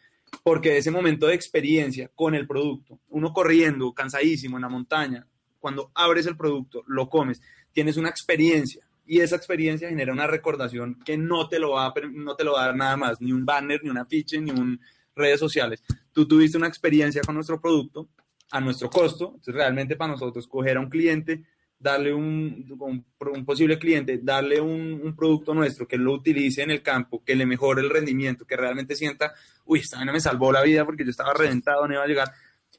porque 0.43 0.77
ese 0.77 0.91
momento 0.91 1.27
de 1.27 1.35
experiencia 1.35 2.11
con 2.13 2.35
el 2.35 2.45
producto, 2.45 2.99
uno 3.09 3.31
corriendo, 3.31 3.93
cansadísimo 3.93 4.57
en 4.57 4.63
la 4.63 4.69
montaña, 4.69 5.25
cuando 5.57 5.89
abres 5.95 6.25
el 6.25 6.35
producto, 6.35 6.83
lo 6.87 7.09
comes, 7.09 7.41
tienes 7.71 7.95
una 7.95 8.09
experiencia 8.09 8.85
y 9.05 9.21
esa 9.21 9.37
experiencia 9.37 9.87
genera 9.87 10.11
una 10.11 10.27
recordación 10.27 10.99
que 11.05 11.17
no 11.17 11.47
te 11.47 11.59
lo 11.59 11.71
va 11.71 11.85
a, 11.85 11.93
no 12.11 12.35
te 12.35 12.43
lo 12.43 12.53
va 12.53 12.63
a 12.63 12.65
dar 12.67 12.75
nada 12.75 12.97
más, 12.97 13.21
ni 13.21 13.31
un 13.31 13.45
banner, 13.45 13.79
ni 13.81 13.89
un 13.89 13.97
afiche, 13.97 14.41
ni 14.41 14.51
un 14.51 14.81
redes 15.17 15.39
sociales 15.39 15.83
tú 16.17 16.27
tuviste 16.27 16.57
una 16.57 16.67
experiencia 16.67 17.21
con 17.21 17.35
nuestro 17.35 17.61
producto 17.61 18.09
a 18.51 18.59
nuestro 18.59 18.89
costo, 18.89 19.33
entonces 19.35 19.53
realmente 19.53 19.95
para 19.95 20.13
nosotros 20.13 20.47
coger 20.47 20.77
a 20.77 20.79
un 20.79 20.89
cliente, 20.89 21.43
darle 21.77 22.13
un, 22.13 22.65
un, 22.79 23.45
posible 23.45 23.77
cliente, 23.77 24.19
darle 24.23 24.59
un, 24.59 25.13
producto 25.15 25.53
nuestro 25.53 25.87
que 25.87 25.97
lo 25.97 26.13
utilice 26.13 26.63
en 26.63 26.71
el 26.71 26.81
campo, 26.81 27.23
que 27.23 27.35
le 27.35 27.45
mejore 27.45 27.81
el 27.81 27.89
rendimiento, 27.89 28.45
que 28.45 28.55
realmente 28.55 28.95
sienta, 28.95 29.33
uy, 29.65 29.79
esta 29.79 29.97
vaina 29.97 30.11
me 30.11 30.19
salvó 30.19 30.51
la 30.51 30.63
vida 30.63 30.85
porque 30.85 31.03
yo 31.03 31.11
estaba 31.11 31.33
reventado, 31.33 31.87
no 31.87 31.93
iba 31.93 32.03
a 32.03 32.07
llegar. 32.07 32.31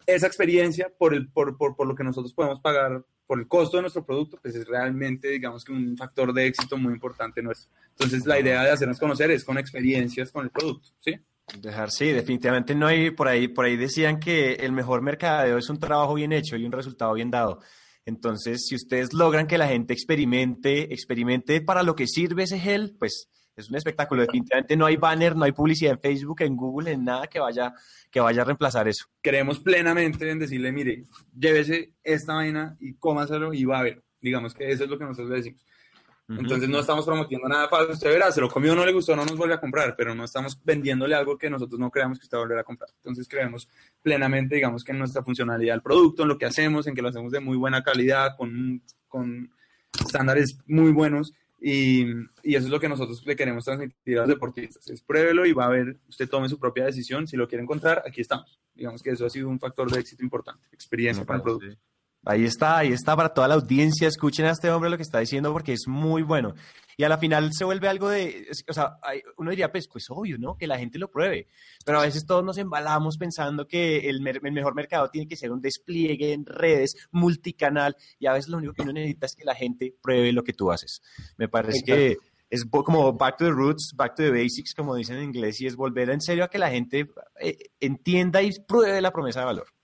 Esa 0.06 0.26
experiencia, 0.26 0.90
por, 0.98 1.14
el, 1.14 1.28
por, 1.28 1.56
por, 1.56 1.76
por 1.76 1.86
lo 1.86 1.94
que 1.94 2.02
nosotros 2.02 2.32
podemos 2.32 2.60
pagar 2.60 3.04
por 3.26 3.38
el 3.38 3.46
costo 3.46 3.76
de 3.76 3.82
nuestro 3.82 4.04
producto, 4.04 4.38
pues 4.42 4.54
es 4.54 4.66
realmente, 4.66 5.28
digamos 5.28 5.64
que 5.64 5.72
un 5.72 5.96
factor 5.96 6.32
de 6.32 6.46
éxito 6.46 6.76
muy 6.76 6.94
importante 6.94 7.42
nuestro. 7.42 7.70
Entonces, 7.90 8.26
la 8.26 8.40
idea 8.40 8.64
de 8.64 8.70
hacernos 8.70 8.98
conocer 8.98 9.30
es 9.30 9.44
con 9.44 9.58
experiencias 9.58 10.32
con 10.32 10.44
el 10.44 10.50
producto, 10.50 10.88
¿sí? 10.98 11.14
Dejar, 11.56 11.90
sí, 11.90 12.12
definitivamente 12.12 12.74
no 12.74 12.86
hay, 12.86 13.10
por 13.10 13.28
ahí, 13.28 13.48
por 13.48 13.64
ahí 13.64 13.76
decían 13.76 14.20
que 14.20 14.54
el 14.54 14.72
mejor 14.72 15.02
mercadeo 15.02 15.58
es 15.58 15.68
un 15.70 15.78
trabajo 15.78 16.14
bien 16.14 16.32
hecho 16.32 16.56
y 16.56 16.64
un 16.64 16.72
resultado 16.72 17.14
bien 17.14 17.30
dado. 17.30 17.60
Entonces, 18.04 18.66
si 18.66 18.74
ustedes 18.74 19.12
logran 19.12 19.46
que 19.46 19.58
la 19.58 19.68
gente 19.68 19.92
experimente, 19.92 20.92
experimente 20.92 21.60
para 21.60 21.82
lo 21.82 21.94
que 21.94 22.06
sirve 22.06 22.44
ese 22.44 22.58
gel, 22.58 22.96
pues 22.98 23.28
es 23.58 23.68
un 23.68 23.76
espectáculo. 23.76 24.22
Definitivamente 24.22 24.76
no 24.76 24.86
hay 24.86 24.96
banner, 24.96 25.34
no 25.34 25.44
hay 25.44 25.52
publicidad 25.52 25.92
en 25.92 26.00
Facebook, 26.00 26.42
en 26.42 26.56
Google, 26.56 26.92
en 26.92 27.04
nada 27.04 27.26
que 27.26 27.40
vaya, 27.40 27.74
que 28.10 28.20
vaya 28.20 28.42
a 28.42 28.44
reemplazar 28.44 28.86
eso. 28.88 29.06
Creemos 29.20 29.58
plenamente 29.58 30.30
en 30.30 30.38
decirle, 30.38 30.70
mire, 30.70 31.04
llévese 31.36 31.94
esta 32.02 32.34
vaina 32.34 32.76
y 32.78 32.94
cómaselo 32.94 33.52
y 33.52 33.64
va 33.64 33.80
a 33.80 33.82
ver. 33.82 34.04
Digamos 34.20 34.54
que 34.54 34.70
eso 34.70 34.84
es 34.84 34.90
lo 34.90 34.98
que 34.98 35.04
nosotros 35.04 35.30
le 35.30 35.36
decimos. 35.36 35.60
Entonces 36.28 36.68
no 36.68 36.80
estamos 36.80 37.06
promoviendo 37.06 37.48
nada 37.48 37.68
falso. 37.68 37.92
Usted 37.92 38.10
verá, 38.10 38.30
se 38.30 38.40
lo 38.40 38.50
comió, 38.50 38.74
no 38.74 38.84
le 38.84 38.92
gustó, 38.92 39.16
no 39.16 39.24
nos 39.24 39.36
vuelve 39.36 39.54
a 39.54 39.60
comprar, 39.60 39.96
pero 39.96 40.14
no 40.14 40.24
estamos 40.24 40.60
vendiéndole 40.62 41.14
algo 41.14 41.38
que 41.38 41.48
nosotros 41.48 41.80
no 41.80 41.90
creamos 41.90 42.18
que 42.18 42.24
usted 42.24 42.36
va 42.36 42.42
a 42.42 42.44
volver 42.44 42.58
a 42.58 42.64
comprar. 42.64 42.90
Entonces 42.96 43.26
creemos 43.26 43.66
plenamente, 44.02 44.54
digamos, 44.56 44.84
que 44.84 44.92
en 44.92 44.98
nuestra 44.98 45.22
funcionalidad 45.22 45.72
del 45.72 45.82
producto, 45.82 46.22
en 46.22 46.28
lo 46.28 46.36
que 46.36 46.44
hacemos, 46.44 46.86
en 46.86 46.94
que 46.94 47.00
lo 47.00 47.08
hacemos 47.08 47.32
de 47.32 47.40
muy 47.40 47.56
buena 47.56 47.82
calidad, 47.82 48.36
con, 48.36 48.82
con 49.08 49.50
estándares 49.98 50.58
muy 50.66 50.92
buenos. 50.92 51.32
Y, 51.60 52.02
y, 52.42 52.54
eso 52.54 52.66
es 52.66 52.70
lo 52.70 52.78
que 52.78 52.88
nosotros 52.88 53.24
le 53.26 53.34
queremos 53.34 53.64
transmitir 53.64 54.18
a 54.18 54.20
los 54.20 54.28
deportistas. 54.28 54.86
Es 54.90 55.02
pruébelo 55.02 55.46
y 55.46 55.52
va 55.52 55.64
a 55.64 55.70
ver, 55.70 55.96
usted 56.08 56.28
tome 56.28 56.48
su 56.48 56.58
propia 56.58 56.84
decisión. 56.84 57.26
Si 57.26 57.36
lo 57.36 57.48
quiere 57.48 57.64
encontrar, 57.64 58.02
aquí 58.06 58.20
estamos. 58.20 58.60
Digamos 58.74 59.02
que 59.02 59.10
eso 59.10 59.24
ha 59.24 59.30
sido 59.30 59.48
un 59.48 59.58
factor 59.58 59.90
de 59.90 59.98
éxito 59.98 60.22
importante, 60.22 60.68
experiencia 60.72 61.24
para 61.24 61.38
el 61.38 61.42
producto. 61.42 61.76
Ahí 62.28 62.44
está, 62.44 62.76
ahí 62.76 62.92
está 62.92 63.16
para 63.16 63.32
toda 63.32 63.48
la 63.48 63.54
audiencia. 63.54 64.06
Escuchen 64.06 64.44
a 64.44 64.50
este 64.50 64.70
hombre 64.70 64.90
lo 64.90 64.98
que 64.98 65.02
está 65.02 65.18
diciendo 65.18 65.50
porque 65.50 65.72
es 65.72 65.88
muy 65.88 66.22
bueno. 66.22 66.54
Y 66.94 67.04
a 67.04 67.08
la 67.08 67.16
final 67.16 67.54
se 67.54 67.64
vuelve 67.64 67.88
algo 67.88 68.10
de, 68.10 68.46
o 68.68 68.72
sea, 68.74 68.98
uno 69.38 69.48
diría, 69.48 69.72
pues, 69.72 69.88
pues 69.88 70.04
obvio, 70.10 70.36
¿no? 70.36 70.54
Que 70.54 70.66
la 70.66 70.78
gente 70.78 70.98
lo 70.98 71.10
pruebe. 71.10 71.48
Pero 71.86 72.00
a 72.00 72.02
veces 72.02 72.26
todos 72.26 72.44
nos 72.44 72.58
embalamos 72.58 73.16
pensando 73.16 73.66
que 73.66 74.10
el, 74.10 74.20
mejor 74.20 74.74
mercado 74.74 75.08
tiene 75.08 75.26
que 75.26 75.36
ser 75.36 75.50
un 75.50 75.62
despliegue 75.62 76.34
en 76.34 76.44
redes, 76.44 76.96
multicanal. 77.12 77.96
Y 78.18 78.26
a 78.26 78.34
veces 78.34 78.50
lo 78.50 78.58
único 78.58 78.74
que 78.74 78.82
uno 78.82 78.92
necesita 78.92 79.24
es 79.24 79.34
que 79.34 79.46
la 79.46 79.54
gente 79.54 79.94
pruebe 80.02 80.30
lo 80.30 80.44
que 80.44 80.52
tú 80.52 80.70
haces. 80.70 81.00
Me 81.38 81.48
parece 81.48 81.82
que 81.82 82.18
es 82.50 82.66
como 82.66 83.10
back 83.14 83.38
to 83.38 83.46
the 83.46 83.52
roots, 83.52 83.94
back 83.96 84.14
to 84.16 84.24
the 84.24 84.30
basics, 84.30 84.74
como 84.74 84.94
dicen 84.94 85.16
en 85.16 85.24
inglés, 85.24 85.62
y 85.62 85.66
es 85.66 85.76
volver 85.76 86.10
en 86.10 86.20
serio 86.20 86.44
a 86.44 86.48
que 86.48 86.58
la 86.58 86.68
gente 86.68 87.08
eh, 87.40 87.56
entienda 87.80 88.42
y 88.42 88.50
pruebe 88.66 89.00
la 89.00 89.12
promesa 89.12 89.40
de 89.40 89.46
valor. 89.46 89.77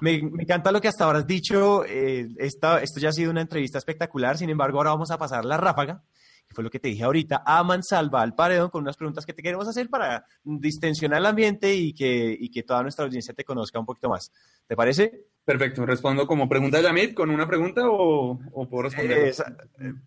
Me, 0.00 0.14
encanta 0.14 0.72
lo 0.72 0.80
que 0.80 0.88
hasta 0.88 1.04
ahora 1.04 1.20
has 1.20 1.26
dicho. 1.26 1.84
Eh, 1.84 2.28
esto 2.38 2.78
ya 2.98 3.08
ha 3.08 3.12
sido 3.12 3.30
una 3.30 3.40
entrevista 3.40 3.78
espectacular. 3.78 4.36
Sin 4.36 4.50
embargo, 4.50 4.78
ahora 4.78 4.90
vamos 4.90 5.10
a 5.10 5.18
pasar 5.18 5.44
la 5.44 5.56
ráfaga, 5.56 6.02
que 6.46 6.54
fue 6.54 6.64
lo 6.64 6.70
que 6.70 6.78
te 6.78 6.88
dije 6.88 7.04
ahorita, 7.04 7.42
a 7.44 7.62
mansalva 7.64 8.22
al 8.22 8.34
paredón 8.34 8.70
con 8.70 8.82
unas 8.82 8.96
preguntas 8.96 9.26
que 9.26 9.32
te 9.32 9.42
queremos 9.42 9.68
hacer 9.68 9.88
para 9.88 10.24
distensionar 10.44 11.18
el 11.20 11.26
ambiente 11.26 11.74
y 11.74 11.92
que, 11.92 12.36
y 12.38 12.50
que 12.50 12.62
toda 12.62 12.82
nuestra 12.82 13.04
audiencia 13.04 13.34
te 13.34 13.44
conozca 13.44 13.78
un 13.78 13.86
poquito 13.86 14.08
más. 14.08 14.30
¿Te 14.66 14.76
parece? 14.76 15.26
Perfecto. 15.44 15.84
¿Respondo 15.84 16.26
como 16.26 16.48
pregunta 16.48 16.76
de 16.78 16.84
Yamit 16.84 17.14
con 17.14 17.30
una 17.30 17.46
pregunta 17.46 17.82
o, 17.88 18.38
o 18.52 18.68
puedo 18.68 18.84
responder? 18.84 19.34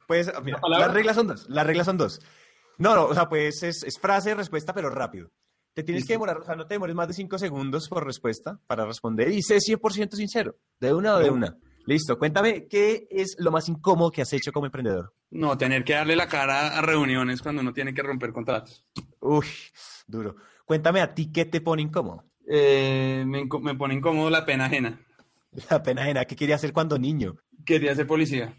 pues, 0.07 0.31
mira, 0.43 0.59
las 0.67 0.93
reglas 0.93 1.15
son 1.15 1.27
dos. 1.27 1.49
Las 1.49 1.67
reglas 1.67 1.85
son 1.85 1.97
dos. 1.97 2.21
No, 2.77 2.95
no, 2.95 3.05
o 3.05 3.13
sea, 3.13 3.27
pues 3.29 3.63
es, 3.63 3.83
es 3.83 3.99
frase, 3.99 4.35
respuesta, 4.35 4.73
pero 4.73 4.89
rápido. 4.89 5.31
Te 5.75 5.83
tienes 5.83 6.07
que 6.07 6.13
demorar, 6.13 6.37
o 6.37 6.43
sea, 6.45 6.55
no 6.55 6.65
te 6.65 6.75
demores 6.75 6.95
más 6.95 7.09
de 7.09 7.13
cinco 7.13 7.37
segundos 7.37 7.89
por 7.89 8.05
respuesta 8.05 8.61
para 8.65 8.85
responder 8.85 9.27
y 9.27 9.41
sé 9.41 9.57
100% 9.57 10.15
sincero, 10.15 10.55
de 10.79 10.93
una 10.93 11.15
o 11.15 11.19
de 11.19 11.29
una. 11.29 11.57
Listo, 11.85 12.17
cuéntame, 12.17 12.65
¿qué 12.69 13.09
es 13.11 13.35
lo 13.39 13.51
más 13.51 13.67
incómodo 13.67 14.09
que 14.09 14.21
has 14.21 14.31
hecho 14.31 14.53
como 14.53 14.67
emprendedor? 14.67 15.13
No, 15.31 15.57
tener 15.57 15.83
que 15.83 15.91
darle 15.91 16.15
la 16.15 16.29
cara 16.29 16.77
a 16.77 16.81
reuniones 16.81 17.41
cuando 17.41 17.61
uno 17.61 17.73
tiene 17.73 17.93
que 17.93 18.01
romper 18.01 18.31
contratos. 18.31 18.85
Uy, 19.19 19.45
duro. 20.07 20.37
Cuéntame 20.63 21.01
a 21.01 21.13
ti, 21.13 21.29
¿qué 21.29 21.43
te 21.43 21.59
pone 21.59 21.81
incómodo? 21.81 22.23
Eh, 22.47 23.25
me, 23.27 23.43
me, 23.43 23.75
pone 23.75 23.95
incómodo 23.95 24.29
la 24.29 24.45
pena 24.45 24.67
ajena. 24.67 25.05
La 25.69 25.83
pena 25.83 26.03
ajena, 26.03 26.23
¿qué 26.23 26.37
quería 26.37 26.55
hacer 26.55 26.71
cuando 26.71 26.97
niño? 26.97 27.35
Quería 27.65 27.93
ser 27.93 28.07
policía. 28.07 28.57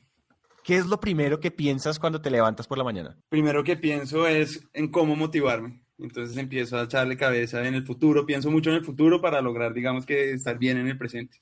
¿Qué 0.62 0.76
es 0.76 0.84
lo 0.84 1.00
primero 1.00 1.40
que 1.40 1.50
piensas 1.50 1.98
cuando 1.98 2.20
te 2.20 2.30
levantas 2.30 2.66
por 2.66 2.76
la 2.76 2.84
mañana? 2.84 3.16
Primero 3.30 3.64
que 3.64 3.78
pienso 3.78 4.26
es 4.26 4.68
en 4.74 4.90
cómo 4.90 5.16
motivarme. 5.16 5.85
Entonces 5.98 6.36
empiezo 6.36 6.78
a 6.78 6.84
echarle 6.84 7.16
cabeza 7.16 7.66
en 7.66 7.74
el 7.74 7.86
futuro, 7.86 8.26
pienso 8.26 8.50
mucho 8.50 8.70
en 8.70 8.76
el 8.76 8.84
futuro 8.84 9.20
para 9.20 9.40
lograr, 9.40 9.72
digamos 9.72 10.04
que 10.04 10.32
estar 10.32 10.58
bien 10.58 10.76
en 10.76 10.88
el 10.88 10.98
presente. 10.98 11.40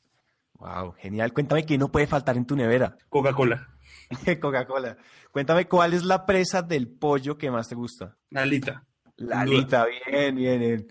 Wow, 0.59 0.93
genial. 0.93 1.33
Cuéntame 1.33 1.67
qué 1.67 1.77
no 1.77 1.90
puede 1.90 2.07
faltar 2.07 2.37
en 2.37 2.47
tu 2.47 2.55
nevera. 2.55 2.97
Coca-Cola. 3.09 3.69
Coca-Cola. 4.40 4.97
Cuéntame 5.33 5.67
cuál 5.67 5.95
es 5.95 6.05
la 6.05 6.25
presa 6.27 6.62
del 6.62 6.88
pollo 6.88 7.37
que 7.37 7.51
más 7.51 7.69
te 7.69 7.75
gusta. 7.75 8.17
La 8.31 8.43
alita. 8.43 8.87
La 9.17 9.40
alita, 9.40 9.87
bien, 9.87 10.37
bien, 10.37 10.61
bien. 10.61 10.87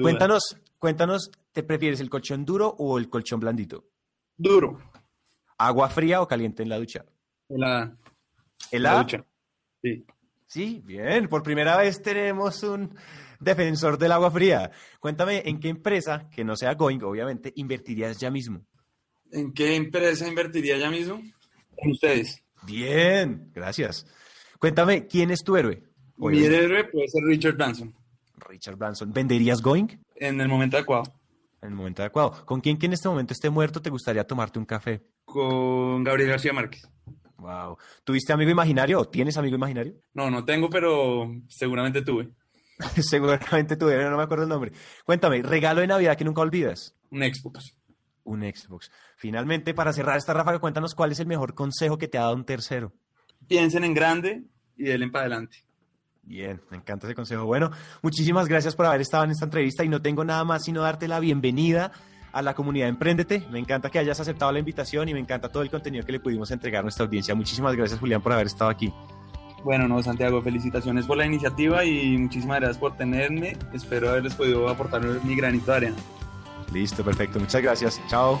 Cuéntanos, 0.00 0.56
cuéntanos, 0.78 1.30
¿te 1.52 1.62
prefieres 1.62 2.00
el 2.00 2.10
colchón 2.10 2.44
duro 2.44 2.74
o 2.78 2.98
el 2.98 3.08
colchón 3.08 3.40
blandito? 3.40 3.84
Duro. 4.36 4.78
¿Agua 5.58 5.88
fría 5.88 6.20
o 6.20 6.28
caliente 6.28 6.62
en 6.62 6.68
la 6.68 6.78
ducha? 6.78 7.04
Helada. 7.48 7.96
¿Helada? 8.70 8.96
La 8.96 9.02
ducha. 9.02 9.24
Sí. 9.82 10.06
Sí, 10.48 10.82
bien. 10.84 11.28
Por 11.28 11.42
primera 11.42 11.76
vez 11.76 12.00
tenemos 12.00 12.62
un 12.62 12.94
defensor 13.38 13.98
del 13.98 14.12
agua 14.12 14.30
fría. 14.30 14.70
Cuéntame, 14.98 15.42
¿en 15.44 15.60
qué 15.60 15.68
empresa, 15.68 16.28
que 16.30 16.42
no 16.42 16.56
sea 16.56 16.74
Going, 16.74 17.02
obviamente, 17.02 17.52
invertirías 17.54 18.18
ya 18.18 18.30
mismo? 18.30 18.64
¿En 19.30 19.52
qué 19.52 19.76
empresa 19.76 20.26
invertiría 20.26 20.78
ya 20.78 20.90
mismo? 20.90 21.20
En 21.76 21.90
ustedes. 21.90 22.42
Bien, 22.66 23.50
gracias. 23.54 24.06
Cuéntame, 24.58 25.06
¿quién 25.06 25.30
es 25.30 25.44
tu 25.44 25.54
héroe? 25.56 25.82
Mi 26.16 26.42
héroe 26.42 26.84
puede 26.84 27.08
ser 27.08 27.22
Richard 27.24 27.54
Branson. 27.54 27.94
Richard 28.48 28.76
Branson. 28.76 29.12
¿Venderías 29.12 29.60
Going? 29.60 29.86
En 30.16 30.40
el 30.40 30.48
momento 30.48 30.78
adecuado. 30.78 31.14
En 31.60 31.68
el 31.68 31.74
momento 31.74 32.02
adecuado. 32.02 32.46
¿Con 32.46 32.62
quién 32.62 32.78
que 32.78 32.86
en 32.86 32.94
este 32.94 33.08
momento 33.08 33.34
esté 33.34 33.50
muerto 33.50 33.82
te 33.82 33.90
gustaría 33.90 34.26
tomarte 34.26 34.58
un 34.58 34.64
café? 34.64 35.02
Con 35.26 36.02
Gabriel 36.04 36.30
García 36.30 36.54
Márquez. 36.54 36.88
Wow. 37.38 37.78
¿Tuviste 38.04 38.32
amigo 38.32 38.50
imaginario 38.50 39.00
o 39.00 39.08
tienes 39.08 39.36
amigo 39.36 39.56
imaginario? 39.56 39.94
No, 40.14 40.30
no 40.30 40.44
tengo, 40.44 40.68
pero 40.68 41.30
seguramente 41.48 42.02
tuve. 42.02 42.30
seguramente 43.00 43.76
tuve, 43.76 44.02
no 44.04 44.16
me 44.16 44.22
acuerdo 44.22 44.44
el 44.44 44.50
nombre. 44.50 44.72
Cuéntame, 45.04 45.42
regalo 45.42 45.80
de 45.80 45.86
Navidad 45.86 46.16
que 46.16 46.24
nunca 46.24 46.40
olvidas. 46.40 46.94
Un 47.10 47.22
Xbox. 47.22 47.76
Un 48.24 48.42
Xbox. 48.42 48.90
Finalmente, 49.16 49.74
para 49.74 49.92
cerrar 49.92 50.18
esta 50.18 50.34
ráfaga, 50.34 50.58
cuéntanos 50.58 50.94
cuál 50.94 51.12
es 51.12 51.20
el 51.20 51.26
mejor 51.26 51.54
consejo 51.54 51.98
que 51.98 52.08
te 52.08 52.18
ha 52.18 52.22
dado 52.22 52.34
un 52.34 52.44
tercero. 52.44 52.92
Piensen 53.46 53.84
en 53.84 53.94
grande 53.94 54.44
y 54.76 54.84
denle 54.84 55.08
para 55.08 55.26
adelante. 55.26 55.64
Bien, 56.22 56.60
me 56.70 56.76
encanta 56.76 57.06
ese 57.06 57.14
consejo. 57.14 57.46
Bueno, 57.46 57.70
muchísimas 58.02 58.48
gracias 58.48 58.76
por 58.76 58.84
haber 58.84 59.00
estado 59.00 59.24
en 59.24 59.30
esta 59.30 59.46
entrevista 59.46 59.82
y 59.82 59.88
no 59.88 60.02
tengo 60.02 60.24
nada 60.24 60.44
más 60.44 60.64
sino 60.64 60.82
darte 60.82 61.08
la 61.08 61.20
bienvenida 61.20 61.90
a 62.32 62.42
la 62.42 62.54
comunidad 62.54 62.88
Emprendete. 62.88 63.46
Me 63.50 63.58
encanta 63.58 63.90
que 63.90 63.98
hayas 63.98 64.20
aceptado 64.20 64.52
la 64.52 64.58
invitación 64.58 65.08
y 65.08 65.14
me 65.14 65.20
encanta 65.20 65.48
todo 65.48 65.62
el 65.62 65.70
contenido 65.70 66.04
que 66.04 66.12
le 66.12 66.20
pudimos 66.20 66.50
entregar 66.50 66.80
a 66.80 66.82
nuestra 66.82 67.04
audiencia. 67.04 67.34
Muchísimas 67.34 67.74
gracias, 67.74 67.98
Julián, 67.98 68.20
por 68.20 68.32
haber 68.32 68.46
estado 68.46 68.70
aquí. 68.70 68.92
Bueno, 69.64 69.88
no, 69.88 70.02
Santiago, 70.02 70.40
felicitaciones 70.40 71.06
por 71.06 71.16
la 71.16 71.26
iniciativa 71.26 71.84
y 71.84 72.16
muchísimas 72.16 72.60
gracias 72.60 72.78
por 72.78 72.96
tenerme. 72.96 73.56
Espero 73.72 74.10
haberles 74.10 74.34
podido 74.34 74.68
aportar 74.68 75.02
mi 75.24 75.36
granito 75.36 75.72
de 75.72 75.76
arena. 75.76 75.96
Listo, 76.72 77.04
perfecto. 77.04 77.40
Muchas 77.40 77.62
gracias. 77.62 78.00
Chao. 78.08 78.40